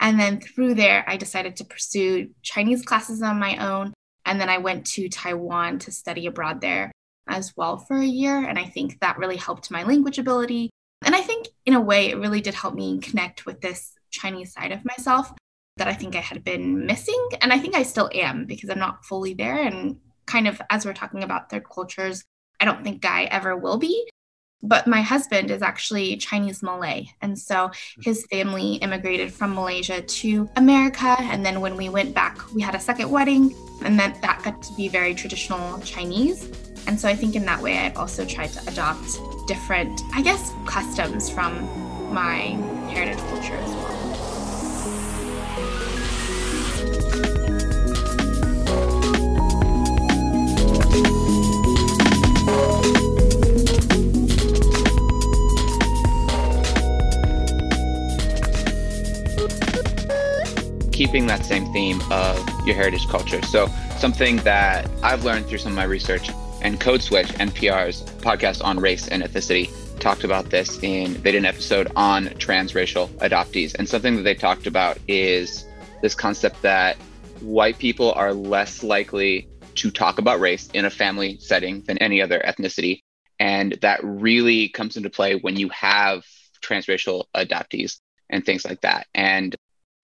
And 0.00 0.18
then 0.18 0.40
through 0.40 0.74
there, 0.74 1.04
I 1.08 1.16
decided 1.16 1.56
to 1.56 1.64
pursue 1.64 2.30
Chinese 2.42 2.82
classes 2.82 3.20
on 3.20 3.38
my 3.38 3.56
own. 3.56 3.92
And 4.24 4.40
then 4.40 4.48
I 4.48 4.58
went 4.58 4.86
to 4.86 5.08
Taiwan 5.08 5.80
to 5.80 5.92
study 5.92 6.26
abroad 6.26 6.60
there 6.60 6.92
as 7.28 7.52
well 7.56 7.78
for 7.78 7.96
a 7.96 8.06
year. 8.06 8.36
And 8.48 8.58
I 8.58 8.64
think 8.64 9.00
that 9.00 9.18
really 9.18 9.36
helped 9.36 9.70
my 9.70 9.82
language 9.82 10.18
ability. 10.18 10.70
And 11.04 11.14
I 11.16 11.20
think 11.20 11.48
in 11.66 11.74
a 11.74 11.80
way, 11.80 12.10
it 12.10 12.18
really 12.18 12.40
did 12.40 12.54
help 12.54 12.74
me 12.74 13.00
connect 13.00 13.44
with 13.44 13.60
this 13.60 13.92
Chinese 14.10 14.52
side 14.52 14.72
of 14.72 14.84
myself 14.84 15.32
that 15.78 15.88
I 15.88 15.94
think 15.94 16.14
I 16.14 16.20
had 16.20 16.44
been 16.44 16.86
missing. 16.86 17.28
And 17.40 17.52
I 17.52 17.58
think 17.58 17.74
I 17.74 17.82
still 17.82 18.10
am 18.12 18.44
because 18.44 18.70
I'm 18.70 18.78
not 18.78 19.04
fully 19.04 19.34
there. 19.34 19.58
And 19.58 19.96
kind 20.26 20.46
of 20.46 20.60
as 20.70 20.84
we're 20.84 20.92
talking 20.92 21.24
about 21.24 21.50
third 21.50 21.68
cultures, 21.68 22.24
I 22.60 22.64
don't 22.64 22.84
think 22.84 23.04
I 23.04 23.24
ever 23.24 23.56
will 23.56 23.78
be. 23.78 24.08
But 24.60 24.88
my 24.88 25.02
husband 25.02 25.52
is 25.52 25.62
actually 25.62 26.16
Chinese 26.16 26.64
Malay. 26.64 27.06
And 27.22 27.38
so 27.38 27.70
his 28.02 28.26
family 28.26 28.74
immigrated 28.74 29.32
from 29.32 29.54
Malaysia 29.54 30.02
to 30.02 30.50
America. 30.56 31.16
And 31.20 31.46
then 31.46 31.60
when 31.60 31.76
we 31.76 31.88
went 31.88 32.12
back, 32.12 32.38
we 32.52 32.60
had 32.60 32.74
a 32.74 32.80
second 32.80 33.08
wedding. 33.08 33.54
And 33.84 33.98
then 33.98 34.16
that 34.20 34.42
got 34.42 34.60
to 34.62 34.72
be 34.74 34.88
very 34.88 35.14
traditional 35.14 35.78
Chinese. 35.80 36.50
And 36.88 36.98
so 36.98 37.08
I 37.08 37.14
think 37.14 37.36
in 37.36 37.44
that 37.44 37.62
way, 37.62 37.78
I've 37.78 37.96
also 37.96 38.24
tried 38.24 38.48
to 38.54 38.68
adopt 38.68 39.20
different, 39.46 40.00
I 40.12 40.22
guess, 40.22 40.52
customs 40.66 41.30
from 41.30 41.52
my 42.12 42.56
heritage 42.90 43.18
culture 43.18 43.54
as 43.54 43.70
well. 43.70 44.17
Keeping 61.08 61.26
that 61.26 61.42
same 61.42 61.64
theme 61.72 61.98
of 62.10 62.36
your 62.66 62.76
heritage 62.76 63.08
culture. 63.08 63.40
So, 63.40 63.66
something 63.96 64.36
that 64.38 64.90
I've 65.02 65.24
learned 65.24 65.46
through 65.46 65.56
some 65.56 65.72
of 65.72 65.76
my 65.76 65.84
research 65.84 66.28
and 66.60 66.78
Code 66.78 67.02
Switch, 67.02 67.28
NPR's 67.28 68.02
podcast 68.20 68.62
on 68.62 68.78
race 68.78 69.08
and 69.08 69.22
ethnicity, 69.22 69.70
talked 70.00 70.22
about 70.22 70.50
this 70.50 70.78
in 70.82 71.14
they 71.22 71.32
did 71.32 71.36
an 71.36 71.46
episode 71.46 71.90
on 71.96 72.26
transracial 72.26 73.08
adoptees. 73.20 73.74
And 73.74 73.88
something 73.88 74.16
that 74.16 74.22
they 74.22 74.34
talked 74.34 74.66
about 74.66 74.98
is 75.08 75.64
this 76.02 76.14
concept 76.14 76.60
that 76.60 76.96
white 77.40 77.78
people 77.78 78.12
are 78.12 78.34
less 78.34 78.82
likely 78.82 79.48
to 79.76 79.90
talk 79.90 80.18
about 80.18 80.40
race 80.40 80.68
in 80.74 80.84
a 80.84 80.90
family 80.90 81.38
setting 81.40 81.80
than 81.86 81.96
any 81.98 82.20
other 82.20 82.42
ethnicity. 82.44 83.00
And 83.40 83.78
that 83.80 84.00
really 84.02 84.68
comes 84.68 84.98
into 84.98 85.08
play 85.08 85.36
when 85.36 85.56
you 85.56 85.70
have 85.70 86.22
transracial 86.62 87.24
adoptees 87.34 87.98
and 88.28 88.44
things 88.44 88.66
like 88.66 88.82
that. 88.82 89.06
And 89.14 89.56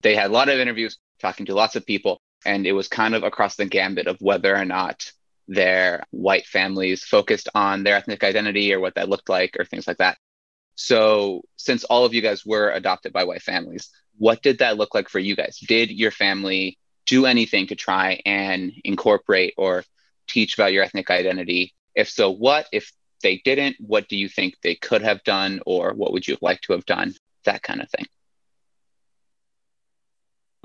they 0.05 0.13
had 0.13 0.29
a 0.29 0.33
lot 0.33 0.49
of 0.49 0.59
interviews 0.59 0.99
talking 1.19 1.47
to 1.47 1.55
lots 1.55 1.75
of 1.75 1.83
people, 1.83 2.21
and 2.45 2.67
it 2.67 2.73
was 2.73 2.87
kind 2.87 3.15
of 3.15 3.23
across 3.23 3.55
the 3.55 3.65
gambit 3.65 4.05
of 4.05 4.17
whether 4.19 4.55
or 4.55 4.63
not 4.63 5.11
their 5.47 6.03
white 6.11 6.45
families 6.45 7.03
focused 7.03 7.49
on 7.55 7.83
their 7.83 7.95
ethnic 7.95 8.23
identity 8.23 8.71
or 8.71 8.79
what 8.79 8.93
that 8.93 9.09
looked 9.09 9.29
like 9.29 9.55
or 9.57 9.65
things 9.65 9.87
like 9.87 9.97
that. 9.97 10.19
So, 10.75 11.41
since 11.55 11.85
all 11.85 12.05
of 12.05 12.13
you 12.13 12.21
guys 12.21 12.45
were 12.45 12.69
adopted 12.69 13.13
by 13.13 13.23
white 13.23 13.41
families, 13.41 13.89
what 14.19 14.43
did 14.43 14.59
that 14.59 14.77
look 14.77 14.93
like 14.93 15.09
for 15.09 15.17
you 15.17 15.35
guys? 15.35 15.57
Did 15.67 15.89
your 15.89 16.11
family 16.11 16.77
do 17.07 17.25
anything 17.25 17.65
to 17.67 17.75
try 17.75 18.21
and 18.27 18.73
incorporate 18.83 19.55
or 19.57 19.83
teach 20.27 20.53
about 20.53 20.71
your 20.71 20.83
ethnic 20.83 21.09
identity? 21.09 21.73
If 21.95 22.09
so, 22.09 22.29
what? 22.29 22.67
If 22.71 22.91
they 23.23 23.41
didn't, 23.43 23.77
what 23.79 24.07
do 24.07 24.17
you 24.17 24.29
think 24.29 24.53
they 24.61 24.75
could 24.75 25.01
have 25.01 25.23
done 25.23 25.61
or 25.65 25.95
what 25.95 26.13
would 26.13 26.27
you 26.27 26.37
like 26.41 26.61
to 26.61 26.73
have 26.73 26.85
done? 26.85 27.15
That 27.45 27.63
kind 27.63 27.81
of 27.81 27.89
thing. 27.89 28.05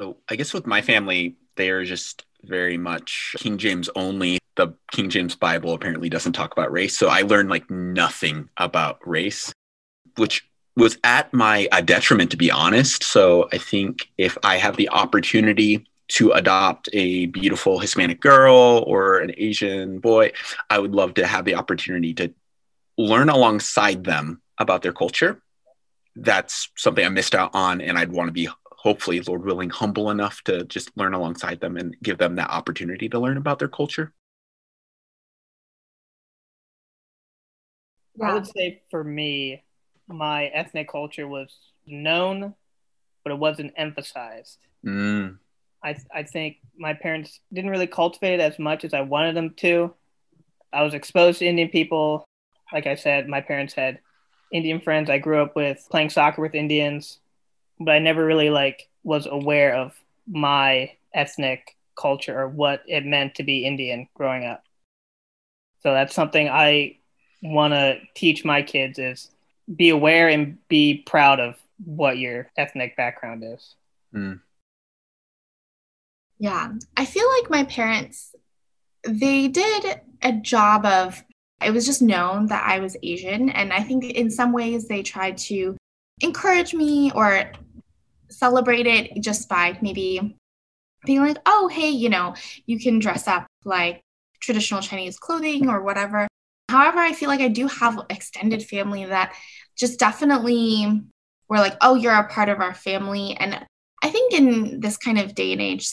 So, 0.00 0.16
I 0.30 0.37
guess 0.37 0.54
with 0.54 0.66
my 0.66 0.80
family, 0.80 1.37
they 1.57 1.69
are 1.69 1.85
just 1.85 2.25
very 2.45 2.78
much 2.78 3.37
King 3.37 3.59
James 3.59 3.90
only. 3.95 4.38
The 4.54 4.73
King 4.92 5.11
James 5.11 5.37
Bible 5.37 5.75
apparently 5.75 6.09
doesn't 6.09 6.33
talk 6.33 6.52
about 6.52 6.73
race. 6.73 6.97
So 6.97 7.09
I 7.09 7.21
learned 7.21 7.50
like 7.50 7.71
nothing 7.71 8.49
about 8.57 9.07
race, 9.07 9.52
which 10.16 10.49
was 10.75 10.97
at 11.04 11.35
my 11.35 11.69
uh, 11.71 11.83
detriment, 11.83 12.30
to 12.30 12.38
be 12.38 12.50
honest. 12.50 13.04
So 13.04 13.50
I 13.52 13.59
think 13.59 14.09
if 14.16 14.38
I 14.42 14.57
have 14.57 14.78
the 14.78 14.88
opportunity 14.88 15.87
to 16.12 16.33
adopt 16.33 16.88
a 16.95 17.26
beautiful 17.26 17.78
Hispanic 17.78 18.23
girl 18.23 18.83
or 18.87 19.19
an 19.19 19.35
Asian 19.37 19.99
boy, 19.99 20.33
I 20.71 20.78
would 20.78 20.92
love 20.92 21.12
to 21.14 21.26
have 21.26 21.45
the 21.45 21.57
opportunity 21.57 22.14
to 22.14 22.33
learn 22.97 23.28
alongside 23.28 24.04
them 24.04 24.40
about 24.57 24.80
their 24.80 24.95
culture. 24.95 25.42
That's 26.16 26.71
something 26.75 27.04
I 27.04 27.11
missed 27.11 27.35
out 27.35 27.50
on, 27.52 27.83
and 27.83 27.99
I'd 27.99 28.12
want 28.12 28.28
to 28.28 28.33
be 28.33 28.49
hopefully, 28.83 29.21
Lord 29.21 29.45
willing, 29.45 29.69
humble 29.69 30.11
enough 30.11 30.43
to 30.45 30.65
just 30.65 30.91
learn 30.97 31.13
alongside 31.13 31.61
them 31.61 31.77
and 31.77 31.95
give 32.03 32.17
them 32.17 32.37
that 32.37 32.49
opportunity 32.49 33.11
to 33.11 33.19
learn 33.19 33.37
about 33.37 33.59
their 33.59 33.69
culture. 33.69 34.15
I 38.23 38.33
would 38.33 38.47
say 38.47 38.83
for 38.91 39.05
me, 39.05 39.65
my 40.09 40.47
ethnic 40.47 40.89
culture 40.91 41.29
was 41.29 41.55
known, 41.87 42.55
but 43.23 43.33
it 43.33 43.39
wasn't 43.39 43.75
emphasized. 43.77 44.59
Mm. 44.85 45.39
I 45.85 45.97
I 46.15 46.23
think 46.23 46.57
my 46.79 46.95
parents 46.95 47.41
didn't 47.53 47.71
really 47.71 47.87
cultivate 47.87 48.35
it 48.35 48.41
as 48.41 48.59
much 48.59 48.85
as 48.85 48.95
I 48.95 49.03
wanted 49.03 49.37
them 49.37 49.51
to. 49.59 49.95
I 50.73 50.83
was 50.83 50.95
exposed 50.95 51.41
to 51.41 51.47
Indian 51.47 51.69
people. 51.69 52.25
Like 52.73 52.87
I 52.87 52.95
said, 52.95 53.29
my 53.29 53.43
parents 53.43 53.75
had 53.75 54.01
Indian 54.53 54.81
friends. 54.81 55.11
I 55.11 55.19
grew 55.19 55.43
up 55.43 55.55
with 55.55 55.87
playing 55.91 56.11
soccer 56.11 56.41
with 56.41 56.55
Indians 56.55 57.19
but 57.81 57.93
I 57.93 57.99
never 57.99 58.25
really 58.25 58.51
like 58.51 58.89
was 59.03 59.27
aware 59.27 59.75
of 59.75 59.95
my 60.29 60.93
ethnic 61.15 61.77
culture 61.99 62.39
or 62.39 62.49
what 62.49 62.83
it 62.87 63.05
meant 63.05 63.35
to 63.37 63.43
be 63.43 63.65
Indian 63.65 64.07
growing 64.15 64.45
up. 64.45 64.63
So 65.83 65.93
that's 65.93 66.15
something 66.15 66.49
I 66.49 66.99
want 67.43 67.73
to 67.73 67.99
teach 68.15 68.45
my 68.45 68.63
kids 68.63 68.99
is 68.99 69.31
be 69.75 69.89
aware 69.89 70.29
and 70.29 70.59
be 70.69 71.03
proud 71.07 71.41
of 71.41 71.57
what 71.85 72.19
your 72.19 72.51
ethnic 72.57 72.97
background 72.97 73.43
is. 73.45 73.75
Mm. 74.15 74.41
Yeah, 76.39 76.73
I 76.97 77.05
feel 77.05 77.27
like 77.39 77.51
my 77.51 77.65
parents 77.65 78.35
they 79.05 79.49
did 79.49 80.01
a 80.23 80.33
job 80.33 80.85
of 80.85 81.25
it 81.63 81.73
was 81.73 81.87
just 81.87 82.03
known 82.03 82.47
that 82.47 82.65
I 82.67 82.81
was 82.81 82.97
Asian 83.03 83.51
and 83.51 83.73
I 83.73 83.83
think 83.83 84.05
in 84.05 84.31
some 84.31 84.53
ways 84.53 84.89
they 84.89 85.03
tried 85.03 85.39
to 85.39 85.77
encourage 86.21 86.75
me 86.75 87.11
or 87.15 87.51
celebrate 88.31 88.87
it 88.87 89.23
just 89.23 89.49
by 89.49 89.79
maybe 89.81 90.37
being 91.05 91.21
like, 91.21 91.39
oh, 91.47 91.69
hey, 91.69 91.89
you 91.89 92.09
know, 92.09 92.35
you 92.67 92.79
can 92.79 92.99
dress 92.99 93.27
up 93.27 93.47
like 93.65 94.01
traditional 94.41 94.81
Chinese 94.81 95.19
clothing 95.19 95.69
or 95.69 95.83
whatever. 95.83 96.29
However, 96.69 96.99
I 96.99 97.13
feel 97.13 97.29
like 97.29 97.41
I 97.41 97.49
do 97.49 97.67
have 97.67 98.01
extended 98.11 98.63
family 98.63 99.05
that 99.05 99.35
just 99.77 99.99
definitely 99.99 101.03
were 101.49 101.59
like, 101.59 101.77
oh, 101.81 101.95
you're 101.95 102.15
a 102.15 102.29
part 102.29 102.49
of 102.49 102.61
our 102.61 102.75
family. 102.75 103.37
And 103.39 103.67
I 104.03 104.11
think 104.11 104.33
in 104.33 104.81
this 104.81 104.97
kind 104.97 105.19
of 105.19 105.35
day 105.35 105.53
and 105.53 105.61
age, 105.61 105.91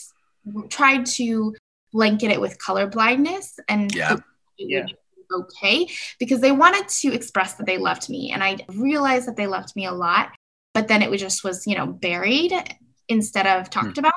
tried 0.70 1.06
to 1.06 1.56
blanket 1.92 2.32
it 2.32 2.42
with 2.42 2.60
color 2.60 2.88
blindness 2.88 3.60
and 3.70 3.94
yeah. 3.96 4.16
yeah. 4.58 4.86
okay 5.34 5.88
because 6.20 6.42
they 6.42 6.52
wanted 6.52 6.88
to 6.88 7.14
express 7.14 7.54
that 7.56 7.66
they 7.66 7.78
loved 7.78 8.10
me 8.10 8.32
and 8.32 8.44
i 8.44 8.58
realized 8.70 9.28
that 9.28 9.36
they 9.38 9.48
loved 9.48 9.76
me 9.76 9.86
a 9.86 9.92
lot 9.92 10.32
but 10.78 10.88
then 10.88 11.02
it 11.02 11.10
was 11.10 11.20
just 11.20 11.44
was 11.44 11.66
you 11.66 11.76
know 11.76 11.88
buried 11.88 12.54
instead 13.08 13.48
of 13.48 13.68
talked 13.68 13.96
mm. 13.96 13.98
about 13.98 14.14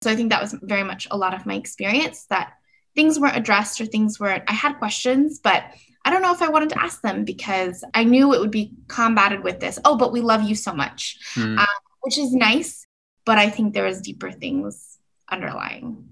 so 0.00 0.08
i 0.12 0.14
think 0.14 0.30
that 0.30 0.40
was 0.40 0.54
very 0.62 0.84
much 0.84 1.08
a 1.10 1.16
lot 1.16 1.34
of 1.34 1.44
my 1.44 1.56
experience 1.56 2.26
that 2.26 2.52
things 2.94 3.18
weren't 3.18 3.36
addressed 3.36 3.80
or 3.80 3.86
things 3.86 4.20
weren't, 4.20 4.44
i 4.46 4.52
had 4.52 4.78
questions 4.78 5.40
but 5.42 5.64
i 6.04 6.10
don't 6.10 6.22
know 6.22 6.32
if 6.32 6.40
i 6.40 6.48
wanted 6.48 6.68
to 6.68 6.80
ask 6.80 7.02
them 7.02 7.24
because 7.24 7.82
i 7.94 8.04
knew 8.04 8.32
it 8.32 8.38
would 8.38 8.52
be 8.52 8.72
combated 8.86 9.42
with 9.42 9.58
this 9.58 9.80
oh 9.84 9.96
but 9.96 10.12
we 10.12 10.20
love 10.20 10.44
you 10.44 10.54
so 10.54 10.72
much 10.72 11.18
mm. 11.34 11.58
um, 11.58 11.66
which 12.02 12.16
is 12.16 12.32
nice 12.32 12.86
but 13.24 13.36
i 13.36 13.50
think 13.50 13.74
there 13.74 13.86
was 13.86 14.00
deeper 14.00 14.30
things 14.30 14.98
underlying 15.28 16.06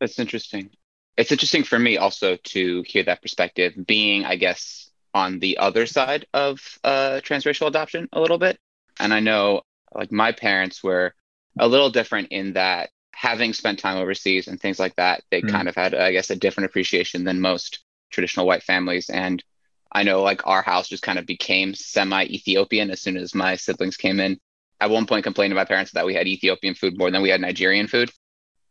that's 0.00 0.18
interesting 0.18 0.68
it's 1.16 1.32
interesting 1.32 1.64
for 1.64 1.78
me 1.78 1.96
also 1.96 2.36
to 2.36 2.84
hear 2.86 3.04
that 3.04 3.22
perspective 3.22 3.72
being 3.86 4.26
i 4.26 4.36
guess 4.36 4.85
on 5.16 5.38
the 5.38 5.56
other 5.56 5.86
side 5.86 6.26
of 6.34 6.60
uh, 6.84 7.20
transracial 7.24 7.66
adoption 7.66 8.06
a 8.12 8.20
little 8.20 8.36
bit. 8.36 8.58
And 9.00 9.14
I 9.14 9.20
know 9.20 9.62
like 9.94 10.12
my 10.12 10.30
parents 10.30 10.84
were 10.84 11.14
a 11.58 11.66
little 11.66 11.88
different 11.88 12.28
in 12.32 12.52
that 12.52 12.90
having 13.14 13.54
spent 13.54 13.78
time 13.78 13.96
overseas 13.96 14.46
and 14.46 14.60
things 14.60 14.78
like 14.78 14.94
that, 14.96 15.22
they 15.30 15.40
mm. 15.40 15.50
kind 15.50 15.68
of 15.68 15.74
had, 15.74 15.94
I 15.94 16.12
guess, 16.12 16.28
a 16.28 16.36
different 16.36 16.68
appreciation 16.68 17.24
than 17.24 17.40
most 17.40 17.82
traditional 18.10 18.46
white 18.46 18.62
families. 18.62 19.08
And 19.08 19.42
I 19.90 20.02
know 20.02 20.20
like 20.20 20.46
our 20.46 20.60
house 20.60 20.86
just 20.86 21.02
kind 21.02 21.18
of 21.18 21.24
became 21.24 21.74
semi 21.74 22.24
Ethiopian 22.24 22.90
as 22.90 23.00
soon 23.00 23.16
as 23.16 23.34
my 23.34 23.56
siblings 23.56 23.96
came 23.96 24.20
in. 24.20 24.38
At 24.82 24.90
one 24.90 25.06
point, 25.06 25.24
complained 25.24 25.52
to 25.52 25.56
my 25.56 25.64
parents 25.64 25.92
that 25.92 26.04
we 26.04 26.12
had 26.12 26.28
Ethiopian 26.28 26.74
food 26.74 26.98
more 26.98 27.10
than 27.10 27.22
we 27.22 27.30
had 27.30 27.40
Nigerian 27.40 27.86
food. 27.86 28.10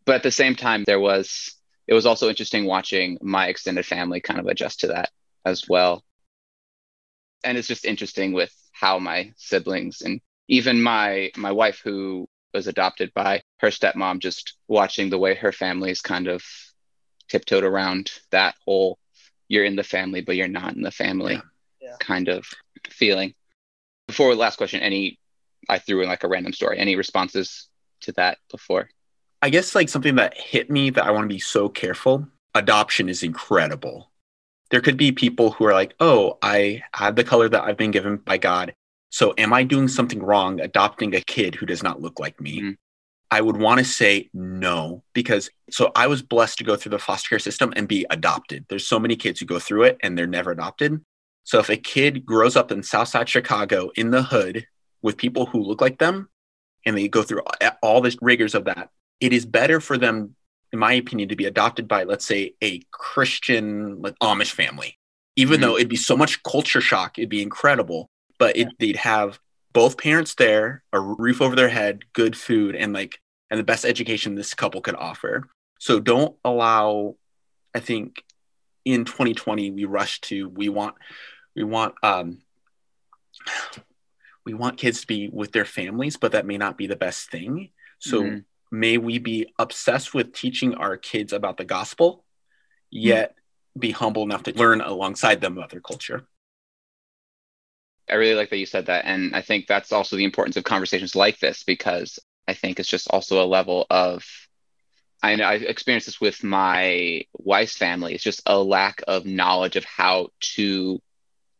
But 0.06 0.14
at 0.14 0.24
the 0.24 0.30
same 0.30 0.54
time, 0.56 0.84
there 0.84 1.00
was, 1.00 1.56
it 1.88 1.96
was 1.96 2.06
also 2.06 2.30
interesting 2.30 2.66
watching 2.66 3.18
my 3.20 3.48
extended 3.48 3.88
family 3.88 4.22
kind 4.22 4.40
of 4.40 4.46
adjust 4.46 4.82
to 4.82 4.88
that 4.88 5.10
as 5.44 5.68
well 5.68 6.04
and 7.46 7.58
it's 7.58 7.68
just 7.68 7.86
interesting 7.86 8.34
with 8.34 8.54
how 8.74 9.00
my 9.00 9.32
siblings 9.38 10.02
and 10.02 10.20
even 10.48 10.82
my 10.82 11.32
my 11.38 11.52
wife 11.52 11.80
who 11.84 12.28
was 12.54 12.68
adopted 12.68 13.14
by 13.14 13.42
her 13.60 13.70
stepmom 13.70 14.20
just 14.20 14.58
watching 14.68 15.10
the 15.10 15.18
way 15.18 15.36
her 15.36 15.52
family's 15.52 16.02
kind 16.02 16.28
of 16.28 16.44
tiptoed 17.30 17.64
around 17.64 18.12
that 18.32 18.56
whole 18.66 18.98
you're 19.48 19.66
in 19.66 19.75
the 19.75 19.84
family 19.84 20.22
but 20.22 20.36
you're 20.36 20.48
not 20.48 20.75
in 20.75 20.82
the 20.82 20.92
family 20.92 21.34
yeah. 21.34 21.42
Yeah. 21.90 21.96
kind 22.00 22.28
of 22.28 22.46
feeling 22.90 23.34
before 24.08 24.36
last 24.36 24.58
question 24.58 24.82
any 24.82 25.20
i 25.70 25.80
threw 25.80 26.02
in 26.02 26.08
like 26.08 26.24
a 26.24 26.28
random 26.28 26.54
story 26.54 26.78
any 26.78 26.96
responses 26.96 27.70
to 28.02 28.12
that 28.14 28.38
before 28.52 28.90
i 29.42 29.50
guess 29.50 29.75
like 29.75 29.90
something 29.90 30.16
that 30.16 30.38
hit 30.38 30.70
me 30.70 30.90
that 30.90 31.06
i 31.06 31.12
want 31.12 31.24
to 31.24 31.34
be 31.34 31.40
so 31.40 31.70
careful 31.70 32.28
adoption 32.54 33.10
is 33.10 33.24
incredible 33.24 34.12
there 34.72 34.81
could 34.81 34.98
be 34.98 35.12
people 35.12 35.51
who 35.51 35.65
are 35.65 35.74
like, 35.74 35.95
oh, 36.00 36.38
I 36.41 36.81
have 36.93 37.15
the 37.15 37.24
color 37.24 37.48
that 37.50 37.63
I've 37.63 37.77
been 37.77 37.91
given 37.91 38.17
by 38.17 38.38
God. 38.38 38.74
So 39.10 39.34
am 39.38 39.53
I 39.53 39.63
doing 39.63 39.88
something 39.88 40.22
wrong 40.22 40.60
adopting 40.60 41.15
a 41.15 41.22
kid 41.22 41.55
who 41.55 41.65
does 41.65 41.84
not 41.84 42.01
look 42.01 42.19
like 42.19 42.41
me? 42.41 42.60
Mm-hmm. 42.60 42.72
I 43.31 43.41
would 43.41 43.57
want 43.57 43.79
to 43.79 43.86
say 43.86 44.29
no, 44.34 45.03
because 45.13 45.50
so 45.69 45.91
I 45.95 46.07
was 46.07 46.22
blessed 46.22 46.60
to 46.60 46.63
go 46.63 46.75
through 46.75 46.91
the 46.91 47.00
foster 47.00 47.29
care 47.29 47.39
system 47.39 47.74
and 47.75 47.88
be 47.88 48.05
adopted. 48.10 48.65
There's 48.69 48.88
so 48.88 49.00
many 49.00 49.15
kids 49.15 49.39
who 49.39 49.45
go 49.45 49.60
through 49.60 49.84
it 49.84 49.98
and 50.03 50.17
they're 50.17 50.27
never 50.27 50.51
adopted. 50.51 51.01
So 51.43 51.60
if 51.60 51.69
a 51.69 51.77
kid 51.77 52.25
grows 52.25 52.55
up 52.55 52.72
in 52.72 52.84
Southside 52.84 53.29
Chicago 53.29 53.91
in 53.95 54.12
the 54.12 54.24
hood 54.24 54.67
with 55.01 55.17
people 55.17 55.45
who 55.45 55.63
look 55.63 55.81
like 55.81 55.98
them 55.98 56.29
and 56.86 56.98
they 56.98 57.07
go 57.07 57.24
through 57.24 57.41
all 57.81 58.01
the 58.01 58.17
rigors 58.22 58.55
of 58.55 58.65
that, 58.65 58.89
it 59.19 59.34
is 59.34 59.45
better 59.45 59.79
for 59.79 59.98
them 59.98 60.36
in 60.72 60.79
my 60.79 60.93
opinion, 60.93 61.29
to 61.29 61.36
be 61.36 61.45
adopted 61.45 61.88
by, 61.88 62.03
let's 62.03 62.25
say, 62.25 62.53
a 62.63 62.81
Christian 62.91 64.01
like, 64.01 64.17
Amish 64.19 64.51
family. 64.51 64.98
Even 65.36 65.55
mm-hmm. 65.55 65.62
though 65.62 65.75
it'd 65.77 65.89
be 65.89 65.95
so 65.95 66.15
much 66.15 66.43
culture 66.43 66.81
shock, 66.81 67.17
it'd 67.17 67.29
be 67.29 67.41
incredible, 67.41 68.10
but 68.39 68.55
it, 68.57 68.69
they'd 68.79 68.95
have 68.95 69.39
both 69.74 69.98
parents 69.98 70.36
there, 70.36 70.84
a 70.93 71.00
roof 71.00 71.41
over 71.41 71.55
their 71.55 71.69
head, 71.69 72.03
good 72.13 72.38
food, 72.38 72.75
and 72.75 72.93
like 72.93 73.19
and 73.51 73.60
the 73.60 73.63
best 73.63 73.86
education 73.86 74.36
this 74.36 74.53
couple 74.53 74.81
could 74.81 74.95
offer. 74.95 75.50
So 75.79 76.00
don't 76.00 76.36
allow, 76.43 77.15
I 77.74 77.79
think 77.79 78.24
in 78.86 79.03
2020 79.05 79.72
we 79.72 79.86
rush 79.86 80.22
to 80.22 80.48
we 80.48 80.69
want 80.69 80.95
we 81.55 81.63
want 81.63 81.95
um 82.03 82.38
we 84.45 84.53
want 84.53 84.77
kids 84.77 85.01
to 85.01 85.07
be 85.07 85.29
with 85.31 85.51
their 85.51 85.65
families, 85.65 86.17
but 86.17 86.31
that 86.34 86.45
may 86.45 86.57
not 86.57 86.77
be 86.77 86.88
the 86.88 86.95
best 86.95 87.29
thing. 87.29 87.72
So 88.00 88.22
mm-hmm. 88.22 88.38
May 88.72 88.98
we 88.98 89.19
be 89.19 89.53
obsessed 89.57 90.13
with 90.13 90.34
teaching 90.34 90.75
our 90.75 90.98
kids 90.98 91.34
about 91.34 91.57
the 91.57 91.65
gospel, 91.65 92.25
yet 92.89 93.31
mm-hmm. 93.31 93.79
be 93.79 93.91
humble 93.91 94.24
enough 94.24 94.43
to 94.43 94.57
learn 94.57 94.81
alongside 94.81 95.41
them 95.41 95.57
about 95.57 95.69
their 95.69 95.81
culture. 95.81 96.27
I 98.10 98.15
really 98.15 98.36
like 98.36 98.50
that 98.51 98.57
you 98.57 98.65
said 98.65 98.86
that. 98.88 99.05
And 99.05 99.36
I 99.36 99.41
think 99.41 99.65
that's 99.67 99.91
also 99.91 100.15
the 100.15 100.25
importance 100.25 100.57
of 100.57 100.63
conversations 100.63 101.15
like 101.15 101.39
this 101.39 101.63
because 101.63 102.19
I 102.48 102.53
think 102.53 102.79
it's 102.79 102.89
just 102.89 103.10
also 103.10 103.43
a 103.43 103.48
level 103.48 103.88
of 103.89 104.24
I 105.24 105.36
know 105.36 105.48
I've 105.48 105.63
experienced 105.63 106.05
this 106.05 106.22
with 106.22 106.43
my 106.43 107.24
wife's 107.34 107.75
family. 107.75 108.13
It's 108.13 108.24
just 108.24 108.43
a 108.45 108.60
lack 108.60 109.01
of 109.07 109.25
knowledge 109.25 109.75
of 109.75 109.84
how 109.84 110.27
to 110.55 111.01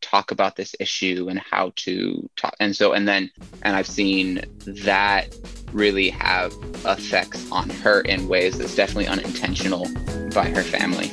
talk 0.06 0.32
about 0.32 0.56
this 0.56 0.76
issue 0.80 1.28
and 1.30 1.40
how 1.40 1.72
to 1.78 2.30
talk. 2.36 2.56
And 2.60 2.76
so, 2.76 2.94
and 2.94 3.08
then, 3.08 3.32
and 3.64 3.76
I've 3.76 3.88
seen 3.88 4.42
that 4.84 5.36
really 5.72 6.10
have 6.10 6.54
effects 6.86 7.50
on 7.52 7.70
her 7.70 8.02
in 8.02 8.28
ways 8.28 8.58
that's 8.58 8.76
definitely 8.76 9.08
unintentional 9.08 9.86
by 10.34 10.50
her 10.50 10.64
family. 10.64 11.10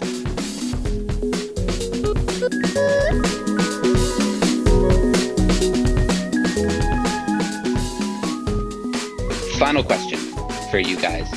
Final 9.58 9.82
question 9.82 10.18
for 10.70 10.78
you 10.78 10.96
guys. 10.96 11.30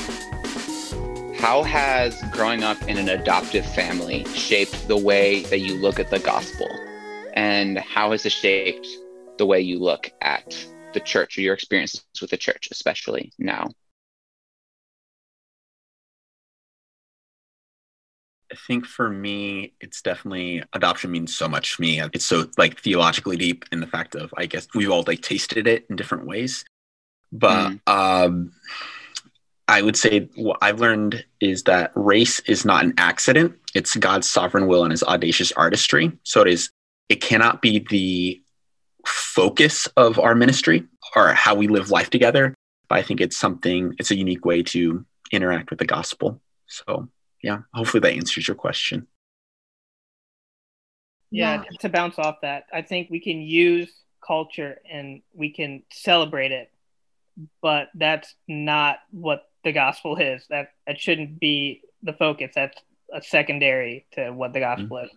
How 1.38 1.62
has 1.62 2.20
growing 2.32 2.62
up 2.62 2.82
in 2.88 2.98
an 2.98 3.08
adoptive 3.08 3.64
family 3.74 4.24
shaped 4.34 4.88
the 4.88 4.96
way 4.96 5.42
that 5.44 5.60
you 5.60 5.74
look 5.76 5.98
at 5.98 6.10
the 6.10 6.18
gospel? 6.18 6.85
And 7.36 7.78
how 7.78 8.12
has 8.12 8.24
it 8.26 8.32
shaped 8.32 8.88
the 9.38 9.46
way 9.46 9.60
you 9.60 9.78
look 9.78 10.10
at 10.22 10.66
the 10.94 11.00
church 11.00 11.36
or 11.36 11.42
your 11.42 11.54
experiences 11.54 12.02
with 12.20 12.30
the 12.30 12.36
church, 12.36 12.68
especially 12.70 13.32
now? 13.38 13.68
I 18.50 18.56
think 18.66 18.86
for 18.86 19.10
me, 19.10 19.74
it's 19.80 20.00
definitely 20.00 20.62
adoption 20.72 21.10
means 21.10 21.36
so 21.36 21.48
much 21.48 21.76
to 21.76 21.82
me. 21.82 22.00
It's 22.00 22.24
so 22.24 22.48
like 22.56 22.80
theologically 22.80 23.36
deep 23.36 23.66
in 23.70 23.80
the 23.80 23.86
fact 23.86 24.14
of 24.14 24.32
I 24.36 24.46
guess 24.46 24.66
we've 24.74 24.90
all 24.90 25.04
like 25.06 25.20
tasted 25.20 25.66
it 25.66 25.86
in 25.90 25.96
different 25.96 26.26
ways. 26.26 26.64
But 27.32 27.70
mm. 27.70 27.80
um 27.86 28.52
I 29.68 29.82
would 29.82 29.96
say 29.96 30.28
what 30.36 30.58
I've 30.62 30.80
learned 30.80 31.24
is 31.40 31.64
that 31.64 31.90
race 31.96 32.38
is 32.40 32.64
not 32.64 32.84
an 32.84 32.94
accident. 32.98 33.56
It's 33.74 33.96
God's 33.96 34.28
sovereign 34.28 34.68
will 34.68 34.84
and 34.84 34.92
his 34.92 35.02
audacious 35.02 35.50
artistry. 35.52 36.12
So 36.22 36.42
it 36.42 36.48
is, 36.48 36.70
it 37.08 37.20
cannot 37.20 37.62
be 37.62 37.78
the 37.90 38.42
focus 39.06 39.86
of 39.96 40.18
our 40.18 40.34
ministry 40.34 40.84
or 41.14 41.32
how 41.32 41.54
we 41.54 41.68
live 41.68 41.90
life 41.90 42.10
together. 42.10 42.54
But 42.88 42.98
I 42.98 43.02
think 43.02 43.20
it's 43.20 43.36
something, 43.36 43.94
it's 43.98 44.10
a 44.10 44.16
unique 44.16 44.44
way 44.44 44.62
to 44.64 45.04
interact 45.32 45.70
with 45.70 45.78
the 45.78 45.86
gospel. 45.86 46.40
So 46.66 47.08
yeah, 47.42 47.60
hopefully 47.72 48.00
that 48.00 48.14
answers 48.14 48.48
your 48.48 48.54
question. 48.54 49.06
Yeah, 51.30 51.64
yeah, 51.64 51.78
to 51.80 51.88
bounce 51.88 52.18
off 52.18 52.36
that, 52.42 52.64
I 52.72 52.82
think 52.82 53.10
we 53.10 53.20
can 53.20 53.40
use 53.40 53.90
culture 54.24 54.78
and 54.88 55.22
we 55.34 55.50
can 55.50 55.82
celebrate 55.90 56.52
it, 56.52 56.70
but 57.60 57.88
that's 57.94 58.34
not 58.46 58.98
what 59.10 59.50
the 59.64 59.72
gospel 59.72 60.16
is. 60.16 60.46
That 60.50 60.70
that 60.86 61.00
shouldn't 61.00 61.40
be 61.40 61.82
the 62.02 62.12
focus. 62.12 62.52
That's 62.54 62.80
a 63.12 63.20
secondary 63.22 64.06
to 64.12 64.30
what 64.30 64.52
the 64.52 64.60
gospel 64.60 64.98
mm-hmm. 64.98 65.06
is, 65.06 65.12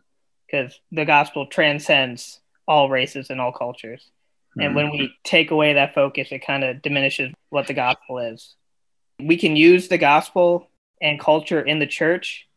because 0.49 0.79
the 0.91 1.05
gospel 1.05 1.47
transcends 1.47 2.39
all 2.67 2.89
races 2.89 3.29
and 3.29 3.39
all 3.41 3.51
cultures. 3.51 4.09
Mm-hmm. 4.51 4.61
And 4.61 4.75
when 4.75 4.91
we 4.91 5.13
take 5.23 5.51
away 5.51 5.73
that 5.73 5.93
focus, 5.93 6.29
it 6.31 6.45
kind 6.45 6.63
of 6.63 6.81
diminishes 6.81 7.33
what 7.49 7.67
the 7.67 7.73
gospel 7.73 8.19
is. 8.19 8.55
We 9.19 9.37
can 9.37 9.55
use 9.55 9.87
the 9.87 9.97
gospel 9.97 10.69
and 11.01 11.19
culture 11.19 11.61
in 11.61 11.79
the 11.79 11.87
church, 11.87 12.47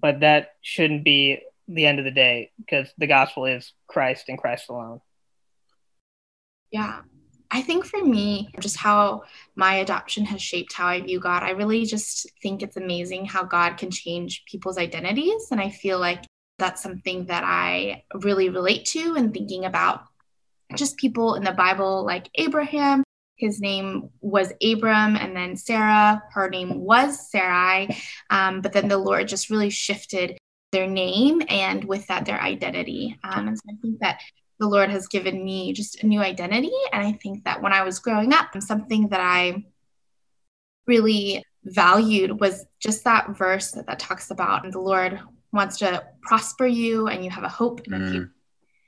but 0.00 0.20
that 0.20 0.54
shouldn't 0.62 1.04
be 1.04 1.40
the 1.68 1.86
end 1.86 1.98
of 1.98 2.04
the 2.04 2.10
day 2.10 2.52
because 2.58 2.92
the 2.96 3.06
gospel 3.06 3.44
is 3.46 3.72
Christ 3.88 4.26
and 4.28 4.38
Christ 4.38 4.68
alone. 4.68 5.00
Yeah, 6.70 7.00
I 7.50 7.62
think 7.62 7.84
for 7.84 8.02
me, 8.02 8.50
just 8.60 8.76
how 8.76 9.22
my 9.54 9.76
adoption 9.76 10.24
has 10.26 10.42
shaped 10.42 10.72
how 10.72 10.86
I 10.86 11.00
view 11.00 11.20
God, 11.20 11.42
I 11.42 11.50
really 11.50 11.84
just 11.84 12.30
think 12.42 12.62
it's 12.62 12.76
amazing 12.76 13.26
how 13.26 13.44
God 13.44 13.76
can 13.76 13.90
change 13.90 14.44
people's 14.46 14.78
identities. 14.78 15.48
And 15.50 15.60
I 15.60 15.70
feel 15.70 15.98
like 15.98 16.24
that's 16.58 16.82
something 16.82 17.26
that 17.26 17.44
I 17.44 18.04
really 18.14 18.48
relate 18.48 18.86
to 18.86 19.14
and 19.16 19.32
thinking 19.32 19.64
about 19.64 20.04
just 20.74 20.96
people 20.96 21.34
in 21.34 21.44
the 21.44 21.52
Bible 21.52 22.04
like 22.04 22.28
Abraham. 22.34 23.02
His 23.36 23.60
name 23.60 24.08
was 24.22 24.52
Abram, 24.62 25.14
and 25.16 25.36
then 25.36 25.56
Sarah, 25.56 26.22
her 26.32 26.48
name 26.48 26.80
was 26.80 27.30
Sarai. 27.30 27.94
Um, 28.30 28.62
but 28.62 28.72
then 28.72 28.88
the 28.88 28.96
Lord 28.96 29.28
just 29.28 29.50
really 29.50 29.68
shifted 29.68 30.38
their 30.72 30.86
name 30.86 31.42
and 31.48 31.84
with 31.84 32.06
that, 32.06 32.24
their 32.24 32.40
identity. 32.40 33.18
Um, 33.22 33.48
and 33.48 33.58
so 33.58 33.62
I 33.70 33.74
think 33.82 33.98
that 34.00 34.20
the 34.58 34.66
Lord 34.66 34.88
has 34.88 35.06
given 35.06 35.44
me 35.44 35.74
just 35.74 36.02
a 36.02 36.06
new 36.06 36.20
identity. 36.20 36.72
And 36.92 37.06
I 37.06 37.12
think 37.12 37.44
that 37.44 37.60
when 37.60 37.74
I 37.74 37.82
was 37.82 37.98
growing 37.98 38.32
up, 38.32 38.48
something 38.60 39.08
that 39.08 39.20
I 39.20 39.64
really 40.86 41.44
valued 41.64 42.40
was 42.40 42.64
just 42.80 43.04
that 43.04 43.36
verse 43.36 43.72
that, 43.72 43.86
that 43.86 43.98
talks 43.98 44.30
about 44.30 44.70
the 44.70 44.80
Lord 44.80 45.20
wants 45.56 45.78
to 45.78 46.04
prosper 46.22 46.66
you 46.66 47.08
and 47.08 47.24
you 47.24 47.30
have 47.30 47.44
a 47.44 47.48
hope 47.48 47.80
in 47.86 47.92
mm. 47.92 48.10
future. 48.10 48.32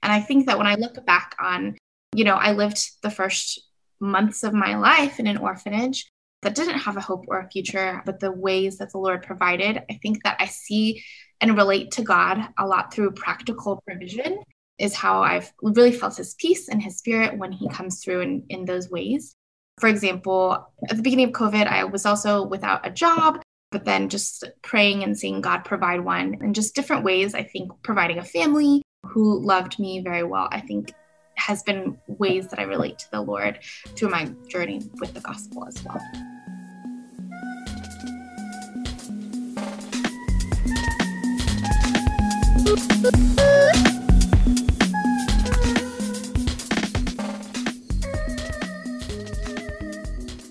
And 0.03 0.13
I 0.13 0.21
think 0.21 0.47
that 0.47 0.59
when 0.59 0.67
I 0.67 0.77
look 0.77 1.05
back 1.05 1.35
on, 1.41 1.77
you 2.15 2.25
know, 2.25 2.37
I 2.37 2.53
lived 2.53 3.03
the 3.03 3.11
first 3.11 3.61
months 4.01 4.45
of 4.45 4.55
my 4.55 4.77
life 4.77 5.19
in 5.19 5.27
an 5.27 5.39
orphanage 5.39 6.09
that 6.43 6.55
didn't 6.55 6.79
have 6.79 6.97
a 6.97 7.01
hope 7.01 7.25
or 7.27 7.41
a 7.41 7.51
future, 7.51 8.01
but 8.07 8.21
the 8.21 8.31
ways 8.31 8.79
that 8.79 8.93
the 8.93 8.99
Lord 8.99 9.23
provided, 9.23 9.83
I 9.91 9.99
think 10.01 10.23
that 10.23 10.37
I 10.39 10.47
see 10.47 11.03
and 11.41 11.57
relate 11.57 11.91
to 11.93 12.03
God 12.03 12.49
a 12.59 12.67
lot 12.67 12.93
through 12.93 13.13
practical 13.13 13.83
provision 13.87 14.39
is 14.79 14.95
how 14.95 15.23
I've 15.23 15.53
really 15.63 15.93
felt 15.93 16.17
his 16.17 16.35
peace 16.35 16.69
and 16.69 16.81
his 16.81 16.99
spirit 16.99 17.37
when 17.37 17.51
he 17.51 17.69
comes 17.69 18.03
through 18.03 18.21
in, 18.21 18.45
in 18.49 18.65
those 18.65 18.89
ways. 18.89 19.35
For 19.81 19.89
example, 19.89 20.67
at 20.89 20.97
the 20.97 21.03
beginning 21.03 21.27
of 21.27 21.33
COVID, 21.33 21.67
I 21.67 21.85
was 21.85 22.07
also 22.07 22.47
without 22.47 22.87
a 22.87 22.91
job, 22.91 23.43
but 23.71 23.85
then 23.85 24.09
just 24.09 24.45
praying 24.63 25.05
and 25.05 25.19
seeing 25.19 25.41
God 25.41 25.65
provide 25.65 26.01
one 26.01 26.37
in 26.41 26.55
just 26.55 26.75
different 26.75 27.05
ways. 27.05 27.35
I 27.35 27.43
think 27.43 27.71
providing 27.83 28.19
a 28.19 28.25
family 28.25 28.83
who 29.05 29.41
loved 29.41 29.79
me 29.79 30.01
very 30.01 30.23
well, 30.23 30.49
I 30.51 30.61
think 30.61 30.95
has 31.37 31.63
been 31.63 31.99
ways 32.07 32.49
that 32.49 32.59
I 32.59 32.65
relate 32.65 32.99
to 32.99 33.11
the 33.11 33.21
Lord 33.21 33.61
through 33.97 34.11
my 34.11 34.33
journey 34.49 34.83
with 35.01 35.15
the 35.15 35.21
gospel 35.21 35.67
as 35.67 35.85
well. 35.85 36.01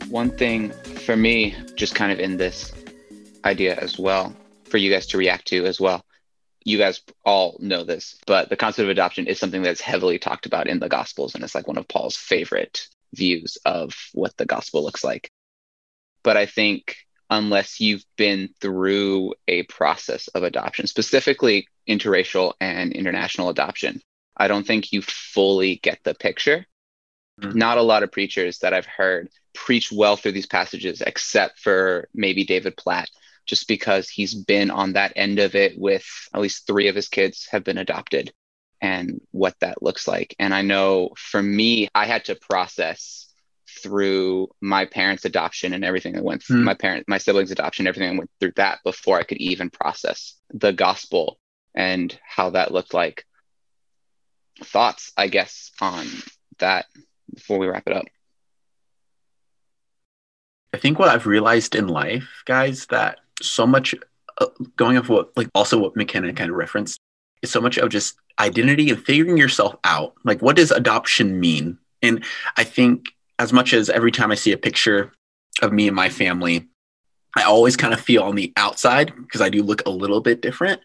one 0.10 0.32
thing 0.32 0.71
for 1.06 1.15
me, 1.15 1.56
just 1.75 1.93
kind 1.93 2.12
of 2.12 2.19
in 2.19 2.38
this 2.38 2.71
idea 3.48 3.76
as 3.76 3.98
well, 3.98 4.36
for 4.66 4.78
you 4.78 4.92
guys 4.92 5.08
to 5.08 5.18
react 5.18 5.48
to 5.48 5.66
as 5.66 5.80
well. 5.80 6.04
You 6.64 6.78
guys 6.78 7.02
all 7.24 7.58
know 7.60 7.84
this, 7.84 8.20
but 8.28 8.50
the 8.50 8.58
concept 8.58 8.84
of 8.84 8.90
adoption 8.90 9.28
is 9.28 9.40
something 9.40 9.62
that's 9.62 9.82
heavily 9.82 10.20
talked 10.20 10.46
about 10.46 10.68
in 10.68 10.80
the 10.80 10.90
Gospels, 10.90 11.34
and 11.34 11.44
it's 11.44 11.56
like 11.56 11.68
one 11.68 11.78
of 11.78 11.88
Paul's 11.88 12.18
favorite 12.18 12.88
views 13.14 13.58
of 13.66 13.96
what 14.14 14.36
the 14.38 14.46
gospel 14.46 14.84
looks 14.84 15.04
like. 15.04 15.32
But 16.24 16.36
I 16.36 16.46
think 16.46 16.98
unless 17.30 17.80
you've 17.80 18.06
been 18.18 18.50
through 18.60 19.34
a 19.48 19.64
process 19.64 20.28
of 20.30 20.44
adoption, 20.44 20.88
specifically 20.88 21.68
interracial 21.88 22.54
and 22.60 22.92
international 22.92 23.50
adoption, 23.50 24.02
I 24.36 24.48
don't 24.48 24.68
think 24.68 24.92
you 24.92 25.02
fully 25.02 25.78
get 25.78 26.00
the 26.04 26.14
picture. 26.14 26.66
Mm-hmm. 27.42 27.58
Not 27.58 27.78
a 27.78 27.82
lot 27.84 28.04
of 28.04 28.12
preachers 28.12 28.60
that 28.60 28.74
I've 28.74 28.86
heard 28.86 29.30
preach 29.54 29.92
well 29.92 30.16
through 30.16 30.34
these 30.34 30.48
passages, 30.48 31.02
except 31.02 31.60
for 31.60 32.08
maybe 32.14 32.44
David 32.44 32.78
Platt, 32.78 33.10
just 33.48 33.68
because 33.68 34.10
he's 34.10 34.36
been 34.36 34.70
on 34.70 34.94
that 34.94 35.14
end 35.16 35.40
of 35.40 35.56
it 35.56 35.78
with 35.78 36.06
at 36.34 36.42
least 36.42 36.68
three 36.68 36.90
of 36.90 36.96
his 36.96 37.08
kids 37.08 37.48
have 37.52 37.64
been 37.64 37.78
adopted 37.78 38.32
and 38.82 39.22
what 39.32 39.56
that 39.62 39.82
looks 39.82 40.08
like. 40.08 40.36
And 40.38 40.54
I 40.54 40.62
know 40.62 41.12
for 41.18 41.42
me, 41.42 41.90
I 41.96 42.06
had 42.06 42.26
to 42.26 42.36
process 42.36 43.34
through 43.82 44.50
my 44.62 44.86
parents' 44.86 45.26
adoption 45.26 45.74
and 45.74 45.84
everything 45.84 46.18
I 46.18 46.22
went 46.22 46.44
through, 46.44 46.62
mm. 46.62 46.66
my 46.66 46.74
parents, 46.74 47.06
my 47.08 47.18
siblings' 47.18 47.52
adoption, 47.52 47.88
everything 47.88 48.14
I 48.14 48.18
went 48.18 48.30
through 48.40 48.54
that 48.56 48.80
before 48.84 49.18
I 49.18 49.24
could 49.24 49.38
even 49.38 49.70
process 49.70 50.36
the 50.52 50.74
gospel 50.74 51.40
and 51.76 52.18
how 52.26 52.52
that 52.52 52.72
looked 52.72 52.94
like. 52.94 53.26
Thoughts, 54.64 55.12
I 55.16 55.28
guess, 55.28 55.72
on 55.80 56.06
that 56.60 56.88
before 57.34 57.60
we 57.60 57.68
wrap 57.68 57.88
it 57.88 57.96
up? 57.96 58.06
I 60.74 60.78
think 60.78 61.00
what 61.00 61.10
I've 61.10 61.28
realized 61.28 61.76
in 61.76 61.88
life, 61.88 62.44
guys, 62.46 62.88
that 62.88 63.20
so 63.41 63.67
much 63.67 63.95
uh, 64.39 64.47
going 64.76 64.97
off 64.97 65.10
what, 65.10 65.36
like, 65.36 65.50
also 65.56 65.78
what 65.78 65.95
McKenna 65.95 66.34
kind 66.34 66.50
of 66.50 66.58
referenced, 66.58 67.00
is 67.41 67.52
so 67.52 67.62
much 67.62 67.78
of 67.78 67.89
just 67.89 68.15
identity 68.39 68.89
and 68.89 69.04
figuring 69.04 69.38
yourself 69.38 69.76
out. 69.84 70.13
Like, 70.23 70.41
what 70.41 70.56
does 70.56 70.71
adoption 70.71 71.39
mean? 71.39 71.78
And 72.02 72.23
I 72.56 72.63
think 72.63 73.10
as 73.39 73.54
much 73.54 73.73
as 73.73 73.89
every 73.89 74.12
time 74.12 74.32
I 74.32 74.36
see 74.36 74.52
a 74.52 74.58
picture 74.58 75.12
of 75.62 75.71
me 75.71 75.88
and 75.88 75.95
my 75.95 76.10
family, 76.10 76.67
I 77.36 77.43
always 77.43 77.76
kind 77.76 77.93
of 77.93 78.02
feel 78.02 78.23
on 78.23 78.36
the 78.36 78.54
outside 78.58 79.13
because 79.15 79.41
I 79.41 79.50
do 79.50 79.62
look 79.63 79.86
a 79.86 79.91
little 79.91 80.21
bit 80.21 80.41
different, 80.41 80.82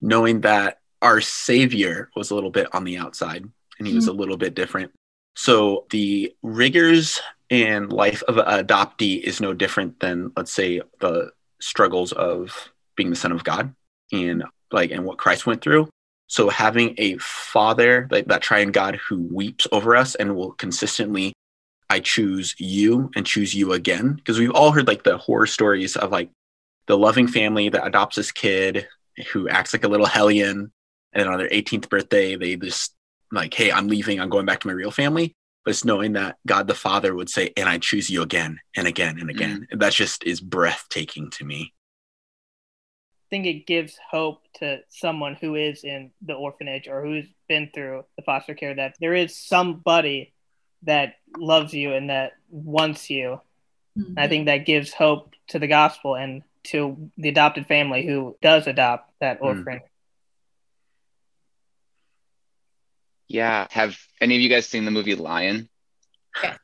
knowing 0.00 0.42
that 0.42 0.78
our 1.02 1.20
savior 1.20 2.10
was 2.14 2.30
a 2.30 2.34
little 2.34 2.50
bit 2.50 2.72
on 2.74 2.84
the 2.84 2.98
outside 2.98 3.44
and 3.78 3.86
he 3.86 3.92
mm-hmm. 3.92 3.96
was 3.96 4.08
a 4.08 4.12
little 4.12 4.36
bit 4.36 4.54
different. 4.54 4.92
So 5.36 5.86
the 5.90 6.34
rigors 6.42 7.20
and 7.50 7.92
life 7.92 8.22
of 8.24 8.38
an 8.38 8.44
adoptee 8.44 9.20
is 9.20 9.40
no 9.40 9.54
different 9.54 10.00
than, 10.00 10.32
let's 10.36 10.52
say, 10.52 10.80
the 11.00 11.30
struggles 11.60 12.12
of 12.12 12.70
being 12.96 13.10
the 13.10 13.16
son 13.16 13.32
of 13.32 13.44
God 13.44 13.74
and 14.12 14.44
like 14.72 14.90
and 14.90 15.04
what 15.04 15.18
Christ 15.18 15.46
went 15.46 15.62
through. 15.62 15.88
So 16.26 16.50
having 16.50 16.94
a 16.98 17.16
father 17.18 18.06
like 18.10 18.26
that 18.26 18.42
triune 18.42 18.70
God 18.70 18.96
who 18.96 19.28
weeps 19.32 19.66
over 19.72 19.96
us 19.96 20.14
and 20.14 20.36
will 20.36 20.52
consistently, 20.52 21.32
I 21.88 22.00
choose 22.00 22.54
you 22.58 23.10
and 23.16 23.24
choose 23.24 23.54
you 23.54 23.72
again. 23.72 24.12
Because 24.12 24.38
we've 24.38 24.50
all 24.50 24.72
heard 24.72 24.86
like 24.86 25.04
the 25.04 25.16
horror 25.16 25.46
stories 25.46 25.96
of 25.96 26.10
like 26.12 26.30
the 26.86 26.98
loving 26.98 27.28
family 27.28 27.70
that 27.70 27.86
adopts 27.86 28.16
this 28.16 28.30
kid 28.30 28.88
who 29.32 29.48
acts 29.48 29.72
like 29.72 29.84
a 29.84 29.88
little 29.88 30.06
hellion. 30.06 30.70
And 31.12 31.22
then 31.22 31.28
on 31.28 31.38
their 31.38 31.48
18th 31.48 31.88
birthday, 31.88 32.36
they 32.36 32.56
just 32.56 32.94
like, 33.32 33.54
hey, 33.54 33.72
I'm 33.72 33.88
leaving, 33.88 34.20
I'm 34.20 34.28
going 34.28 34.46
back 34.46 34.60
to 34.60 34.66
my 34.66 34.74
real 34.74 34.90
family. 34.90 35.34
But 35.68 35.72
it's 35.72 35.84
knowing 35.84 36.14
that 36.14 36.38
God 36.46 36.66
the 36.66 36.74
Father 36.74 37.14
would 37.14 37.28
say, 37.28 37.52
and 37.54 37.68
I 37.68 37.76
choose 37.76 38.08
you 38.08 38.22
again 38.22 38.58
and 38.74 38.88
again 38.88 39.18
and 39.20 39.28
again. 39.28 39.60
Mm. 39.60 39.66
And 39.72 39.80
that 39.82 39.92
just 39.92 40.24
is 40.24 40.40
breathtaking 40.40 41.28
to 41.32 41.44
me 41.44 41.74
I 43.28 43.28
think 43.28 43.44
it 43.44 43.66
gives 43.66 43.98
hope 44.10 44.40
to 44.60 44.78
someone 44.88 45.34
who 45.34 45.56
is 45.56 45.84
in 45.84 46.10
the 46.22 46.32
orphanage 46.32 46.88
or 46.88 47.04
who's 47.04 47.26
been 47.50 47.68
through 47.74 48.06
the 48.16 48.22
foster 48.22 48.54
care 48.54 48.74
that 48.76 48.94
there 48.98 49.12
is 49.12 49.36
somebody 49.36 50.32
that 50.84 51.16
loves 51.36 51.74
you 51.74 51.92
and 51.92 52.08
that 52.08 52.32
wants 52.48 53.10
you. 53.10 53.38
Mm-hmm. 53.98 54.18
I 54.18 54.26
think 54.26 54.46
that 54.46 54.64
gives 54.64 54.94
hope 54.94 55.34
to 55.48 55.58
the 55.58 55.66
gospel 55.66 56.16
and 56.16 56.42
to 56.68 57.10
the 57.18 57.28
adopted 57.28 57.66
family 57.66 58.06
who 58.06 58.38
does 58.40 58.66
adopt 58.66 59.12
that 59.20 59.40
mm. 59.40 59.44
orphan. 59.44 59.80
Yeah. 63.28 63.66
Have 63.70 63.98
any 64.20 64.34
of 64.34 64.40
you 64.40 64.48
guys 64.48 64.66
seen 64.66 64.84
the 64.84 64.90
movie 64.90 65.14
Lion? 65.14 65.68
Yeah. 66.42 66.56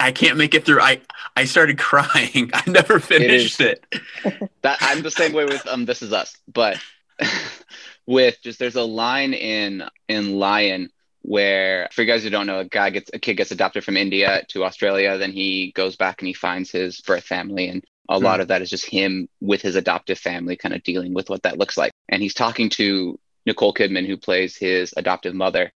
I 0.00 0.12
can't 0.12 0.38
make 0.38 0.54
it 0.54 0.64
through. 0.64 0.80
I 0.80 1.02
I 1.36 1.44
started 1.44 1.78
crying. 1.78 2.50
I 2.54 2.62
never 2.66 2.98
finished 2.98 3.60
it. 3.60 3.84
it. 4.24 4.50
that 4.62 4.78
I'm 4.80 5.02
the 5.02 5.10
same 5.10 5.32
way 5.32 5.44
with 5.44 5.66
um 5.66 5.84
This 5.84 6.02
Is 6.02 6.12
Us, 6.12 6.36
but 6.52 6.78
with 8.06 8.38
just 8.42 8.58
there's 8.58 8.76
a 8.76 8.82
line 8.82 9.34
in 9.34 9.84
in 10.08 10.38
Lion 10.38 10.90
where 11.22 11.88
for 11.92 12.00
you 12.00 12.08
guys 12.08 12.22
who 12.22 12.30
don't 12.30 12.46
know, 12.46 12.60
a 12.60 12.64
guy 12.64 12.88
gets 12.88 13.10
a 13.12 13.18
kid 13.18 13.34
gets 13.34 13.50
adopted 13.50 13.84
from 13.84 13.98
India 13.98 14.42
to 14.48 14.64
Australia, 14.64 15.18
then 15.18 15.32
he 15.32 15.70
goes 15.72 15.96
back 15.96 16.22
and 16.22 16.28
he 16.28 16.34
finds 16.34 16.70
his 16.70 17.02
birth 17.02 17.24
family 17.24 17.68
and 17.68 17.84
a 18.08 18.18
mm. 18.18 18.22
lot 18.22 18.40
of 18.40 18.48
that 18.48 18.62
is 18.62 18.70
just 18.70 18.86
him 18.86 19.28
with 19.40 19.60
his 19.60 19.76
adoptive 19.76 20.18
family 20.18 20.56
kind 20.56 20.74
of 20.74 20.82
dealing 20.82 21.12
with 21.12 21.28
what 21.28 21.42
that 21.42 21.58
looks 21.58 21.76
like. 21.76 21.92
And 22.08 22.22
he's 22.22 22.34
talking 22.34 22.70
to 22.70 23.18
Nicole 23.44 23.74
Kidman 23.74 24.06
who 24.06 24.16
plays 24.16 24.56
his 24.56 24.94
adoptive 24.96 25.34
mother 25.34 25.70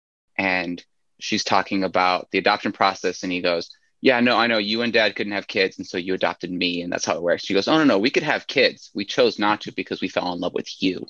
and 0.40 0.83
she's 1.18 1.44
talking 1.44 1.85
about 1.85 2.31
the 2.31 2.38
adoption 2.38 2.72
process 2.72 3.22
and 3.22 3.31
he 3.31 3.42
goes 3.42 3.70
yeah, 4.03 4.20
no, 4.20 4.38
I 4.38 4.46
know 4.46 4.57
you 4.57 4.81
and 4.81 4.92
dad 4.92 5.14
couldn't 5.14 5.35
have 5.35 5.46
kids. 5.46 5.76
And 5.76 5.87
so 5.87 5.98
you 5.98 6.14
adopted 6.14 6.50
me. 6.50 6.81
And 6.81 6.90
that's 6.90 7.05
how 7.05 7.16
it 7.16 7.22
works. 7.22 7.44
She 7.44 7.53
goes, 7.53 7.68
oh, 7.68 7.76
no, 7.76 7.85
no, 7.85 7.98
we 7.98 8.11
could 8.11 8.22
have 8.22 8.46
kids. 8.46 8.90
We 8.94 9.05
chose 9.05 9.38
not 9.38 9.61
to 9.62 9.72
because 9.72 10.00
we 10.00 10.09
fell 10.09 10.33
in 10.33 10.40
love 10.40 10.55
with 10.55 10.83
you. 10.83 11.07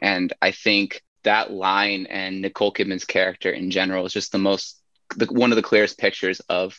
And 0.00 0.30
I 0.42 0.50
think 0.50 1.02
that 1.22 1.50
line 1.50 2.06
and 2.06 2.42
Nicole 2.42 2.72
Kidman's 2.72 3.06
character 3.06 3.50
in 3.50 3.70
general 3.70 4.04
is 4.04 4.12
just 4.12 4.30
the 4.30 4.38
most, 4.38 4.78
the, 5.16 5.24
one 5.26 5.52
of 5.52 5.56
the 5.56 5.62
clearest 5.62 5.98
pictures 5.98 6.40
of 6.50 6.78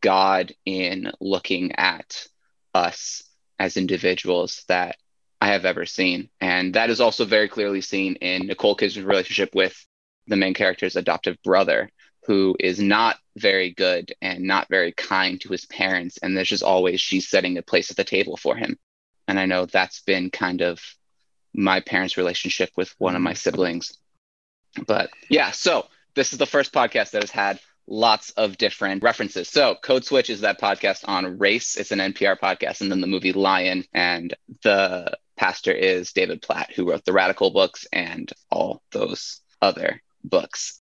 God 0.00 0.54
in 0.64 1.12
looking 1.20 1.72
at 1.76 2.26
us 2.72 3.22
as 3.58 3.76
individuals 3.76 4.64
that 4.68 4.96
I 5.40 5.48
have 5.48 5.66
ever 5.66 5.84
seen. 5.84 6.30
And 6.40 6.74
that 6.74 6.88
is 6.88 7.00
also 7.00 7.26
very 7.26 7.48
clearly 7.48 7.82
seen 7.82 8.14
in 8.16 8.46
Nicole 8.46 8.74
Kidman's 8.74 9.04
relationship 9.04 9.54
with 9.54 9.76
the 10.28 10.36
main 10.36 10.54
character's 10.54 10.96
adoptive 10.96 11.36
brother 11.42 11.90
who 12.28 12.54
is 12.60 12.78
not 12.78 13.16
very 13.36 13.70
good 13.72 14.12
and 14.20 14.44
not 14.44 14.68
very 14.68 14.92
kind 14.92 15.40
to 15.40 15.48
his 15.48 15.64
parents. 15.64 16.18
And 16.18 16.36
there's 16.36 16.50
just 16.50 16.62
always 16.62 17.00
she's 17.00 17.28
setting 17.28 17.56
a 17.56 17.62
place 17.62 17.90
at 17.90 17.96
the 17.96 18.04
table 18.04 18.36
for 18.36 18.54
him. 18.54 18.78
And 19.26 19.40
I 19.40 19.46
know 19.46 19.64
that's 19.64 20.00
been 20.02 20.30
kind 20.30 20.60
of 20.60 20.80
my 21.54 21.80
parents' 21.80 22.18
relationship 22.18 22.70
with 22.76 22.94
one 22.98 23.16
of 23.16 23.22
my 23.22 23.30
mm-hmm. 23.30 23.36
siblings. 23.36 23.96
But 24.86 25.10
yeah, 25.30 25.52
so 25.52 25.86
this 26.14 26.32
is 26.32 26.38
the 26.38 26.46
first 26.46 26.72
podcast 26.72 27.12
that 27.12 27.22
has 27.22 27.30
had 27.30 27.60
lots 27.86 28.30
of 28.32 28.58
different 28.58 29.02
references. 29.02 29.48
So 29.48 29.76
Code 29.82 30.04
Switch 30.04 30.28
is 30.28 30.42
that 30.42 30.60
podcast 30.60 31.04
on 31.08 31.38
race. 31.38 31.76
It's 31.76 31.92
an 31.92 31.98
NPR 31.98 32.38
podcast. 32.38 32.82
And 32.82 32.90
then 32.90 33.00
the 33.00 33.06
movie 33.06 33.32
Lion 33.32 33.84
and 33.94 34.34
the 34.62 35.16
pastor 35.38 35.72
is 35.72 36.12
David 36.12 36.42
Platt, 36.42 36.72
who 36.74 36.90
wrote 36.90 37.06
the 37.06 37.14
Radical 37.14 37.50
books 37.50 37.86
and 37.90 38.30
all 38.50 38.82
those 38.92 39.40
other 39.62 40.02
books. 40.24 40.80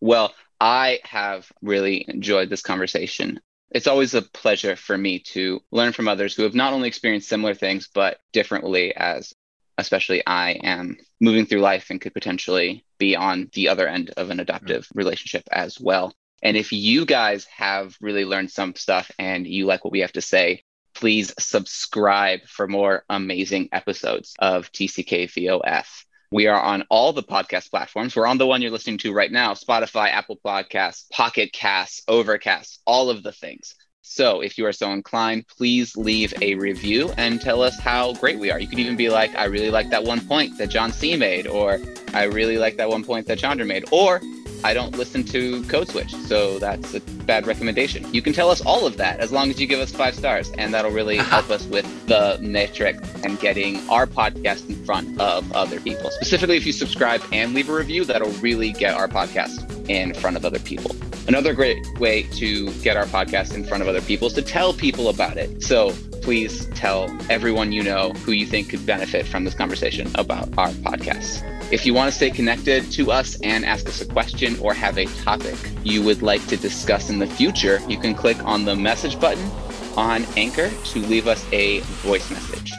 Well, 0.00 0.34
I 0.60 1.00
have 1.04 1.50
really 1.62 2.04
enjoyed 2.08 2.50
this 2.50 2.62
conversation. 2.62 3.40
It's 3.70 3.86
always 3.86 4.14
a 4.14 4.22
pleasure 4.22 4.76
for 4.76 4.98
me 4.98 5.20
to 5.30 5.60
learn 5.70 5.92
from 5.92 6.08
others 6.08 6.34
who 6.34 6.42
have 6.42 6.54
not 6.54 6.72
only 6.72 6.88
experienced 6.88 7.28
similar 7.28 7.54
things, 7.54 7.88
but 7.92 8.18
differently, 8.32 8.94
as 8.94 9.32
especially 9.78 10.22
I 10.26 10.52
am 10.52 10.96
moving 11.20 11.46
through 11.46 11.60
life 11.60 11.90
and 11.90 12.00
could 12.00 12.14
potentially 12.14 12.84
be 12.98 13.16
on 13.16 13.48
the 13.54 13.68
other 13.68 13.88
end 13.88 14.10
of 14.16 14.30
an 14.30 14.40
adoptive 14.40 14.84
mm-hmm. 14.84 14.98
relationship 14.98 15.44
as 15.50 15.80
well. 15.80 16.12
And 16.42 16.56
if 16.56 16.72
you 16.72 17.06
guys 17.06 17.44
have 17.46 17.96
really 18.00 18.24
learned 18.24 18.50
some 18.50 18.74
stuff 18.74 19.10
and 19.18 19.46
you 19.46 19.66
like 19.66 19.84
what 19.84 19.92
we 19.92 20.00
have 20.00 20.12
to 20.12 20.20
say, 20.20 20.64
please 21.02 21.34
subscribe 21.36 22.44
for 22.46 22.68
more 22.68 23.02
amazing 23.10 23.68
episodes 23.72 24.36
of 24.38 24.70
TCK 24.70 25.24
VOF. 25.24 26.04
We 26.30 26.46
are 26.46 26.60
on 26.60 26.84
all 26.90 27.12
the 27.12 27.24
podcast 27.24 27.70
platforms. 27.70 28.14
We're 28.14 28.28
on 28.28 28.38
the 28.38 28.46
one 28.46 28.62
you're 28.62 28.70
listening 28.70 28.98
to 28.98 29.12
right 29.12 29.32
now 29.32 29.54
Spotify, 29.54 30.10
Apple 30.10 30.38
Podcasts, 30.46 31.10
Pocket 31.10 31.52
Casts, 31.52 32.02
Overcast, 32.06 32.82
all 32.86 33.10
of 33.10 33.24
the 33.24 33.32
things. 33.32 33.74
So 34.02 34.42
if 34.42 34.56
you 34.58 34.64
are 34.66 34.72
so 34.72 34.92
inclined, 34.92 35.48
please 35.48 35.96
leave 35.96 36.32
a 36.40 36.54
review 36.54 37.12
and 37.16 37.40
tell 37.40 37.62
us 37.62 37.76
how 37.80 38.12
great 38.14 38.38
we 38.38 38.52
are. 38.52 38.60
You 38.60 38.68
could 38.68 38.78
even 38.78 38.94
be 38.94 39.08
like, 39.08 39.34
I 39.34 39.46
really 39.46 39.72
like 39.72 39.90
that 39.90 40.04
one 40.04 40.20
point 40.20 40.56
that 40.58 40.68
John 40.68 40.92
C 40.92 41.16
made, 41.16 41.48
or 41.48 41.80
I 42.14 42.26
really 42.26 42.58
like 42.58 42.76
that 42.76 42.88
one 42.88 43.02
point 43.02 43.26
that 43.26 43.40
Chandra 43.40 43.66
made, 43.66 43.86
or 43.90 44.20
I 44.64 44.74
don't 44.74 44.96
listen 44.96 45.24
to 45.24 45.62
Code 45.64 45.88
Switch, 45.88 46.14
so 46.14 46.58
that's 46.58 46.94
a 46.94 47.00
bad 47.24 47.46
recommendation. 47.46 48.12
You 48.14 48.22
can 48.22 48.32
tell 48.32 48.50
us 48.50 48.60
all 48.60 48.86
of 48.86 48.96
that 48.96 49.18
as 49.20 49.32
long 49.32 49.50
as 49.50 49.60
you 49.60 49.66
give 49.66 49.80
us 49.80 49.92
five 49.92 50.14
stars, 50.14 50.52
and 50.58 50.72
that'll 50.72 50.90
really 50.90 51.18
uh-huh. 51.18 51.30
help 51.30 51.50
us 51.50 51.66
with 51.66 51.86
the 52.06 52.38
metric 52.40 52.96
and 53.24 53.38
getting 53.40 53.88
our 53.88 54.06
podcast 54.06 54.68
in 54.68 54.84
front 54.84 55.20
of 55.20 55.50
other 55.52 55.80
people. 55.80 56.10
Specifically, 56.12 56.56
if 56.56 56.64
you 56.64 56.72
subscribe 56.72 57.22
and 57.32 57.54
leave 57.54 57.68
a 57.68 57.74
review, 57.74 58.04
that'll 58.04 58.30
really 58.40 58.72
get 58.72 58.94
our 58.94 59.08
podcast 59.08 59.88
in 59.88 60.14
front 60.14 60.36
of 60.36 60.44
other 60.44 60.60
people. 60.60 60.94
Another 61.28 61.54
great 61.54 61.84
way 61.98 62.22
to 62.34 62.72
get 62.82 62.96
our 62.96 63.06
podcast 63.06 63.54
in 63.54 63.64
front 63.64 63.82
of 63.82 63.88
other 63.88 64.02
people 64.02 64.28
is 64.28 64.34
to 64.34 64.42
tell 64.42 64.72
people 64.72 65.08
about 65.08 65.36
it. 65.36 65.62
So 65.62 65.92
please 66.22 66.66
tell 66.74 67.14
everyone 67.28 67.72
you 67.72 67.82
know 67.82 68.10
who 68.10 68.32
you 68.32 68.46
think 68.46 68.70
could 68.70 68.84
benefit 68.86 69.26
from 69.26 69.44
this 69.44 69.54
conversation 69.54 70.10
about 70.14 70.48
our 70.56 70.70
podcast. 70.70 71.61
If 71.72 71.86
you 71.86 71.94
want 71.94 72.10
to 72.10 72.14
stay 72.14 72.30
connected 72.30 72.92
to 72.92 73.10
us 73.10 73.40
and 73.40 73.64
ask 73.64 73.88
us 73.88 74.02
a 74.02 74.04
question 74.04 74.58
or 74.58 74.74
have 74.74 74.98
a 74.98 75.06
topic 75.24 75.56
you 75.82 76.02
would 76.02 76.20
like 76.20 76.46
to 76.48 76.58
discuss 76.58 77.08
in 77.08 77.18
the 77.18 77.26
future, 77.26 77.80
you 77.88 77.96
can 77.96 78.14
click 78.14 78.36
on 78.44 78.66
the 78.66 78.76
message 78.76 79.18
button 79.18 79.50
on 79.96 80.26
Anchor 80.36 80.68
to 80.68 80.98
leave 80.98 81.26
us 81.26 81.42
a 81.50 81.80
voice 82.04 82.30
message. 82.30 82.74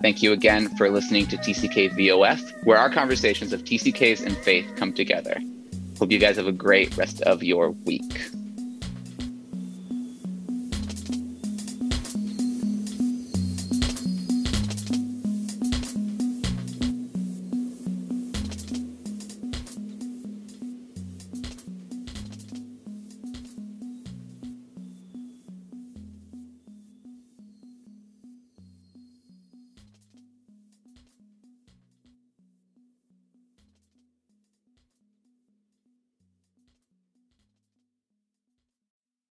Thank 0.00 0.22
you 0.22 0.32
again 0.32 0.68
for 0.76 0.88
listening 0.88 1.26
to 1.26 1.36
TCK 1.36 1.90
VOF, 1.94 2.64
where 2.64 2.78
our 2.78 2.88
conversations 2.88 3.52
of 3.52 3.64
TCKs 3.64 4.24
and 4.24 4.36
faith 4.36 4.70
come 4.76 4.92
together. 4.92 5.40
Hope 5.98 6.12
you 6.12 6.20
guys 6.20 6.36
have 6.36 6.46
a 6.46 6.52
great 6.52 6.96
rest 6.96 7.22
of 7.22 7.42
your 7.42 7.70
week. 7.70 8.28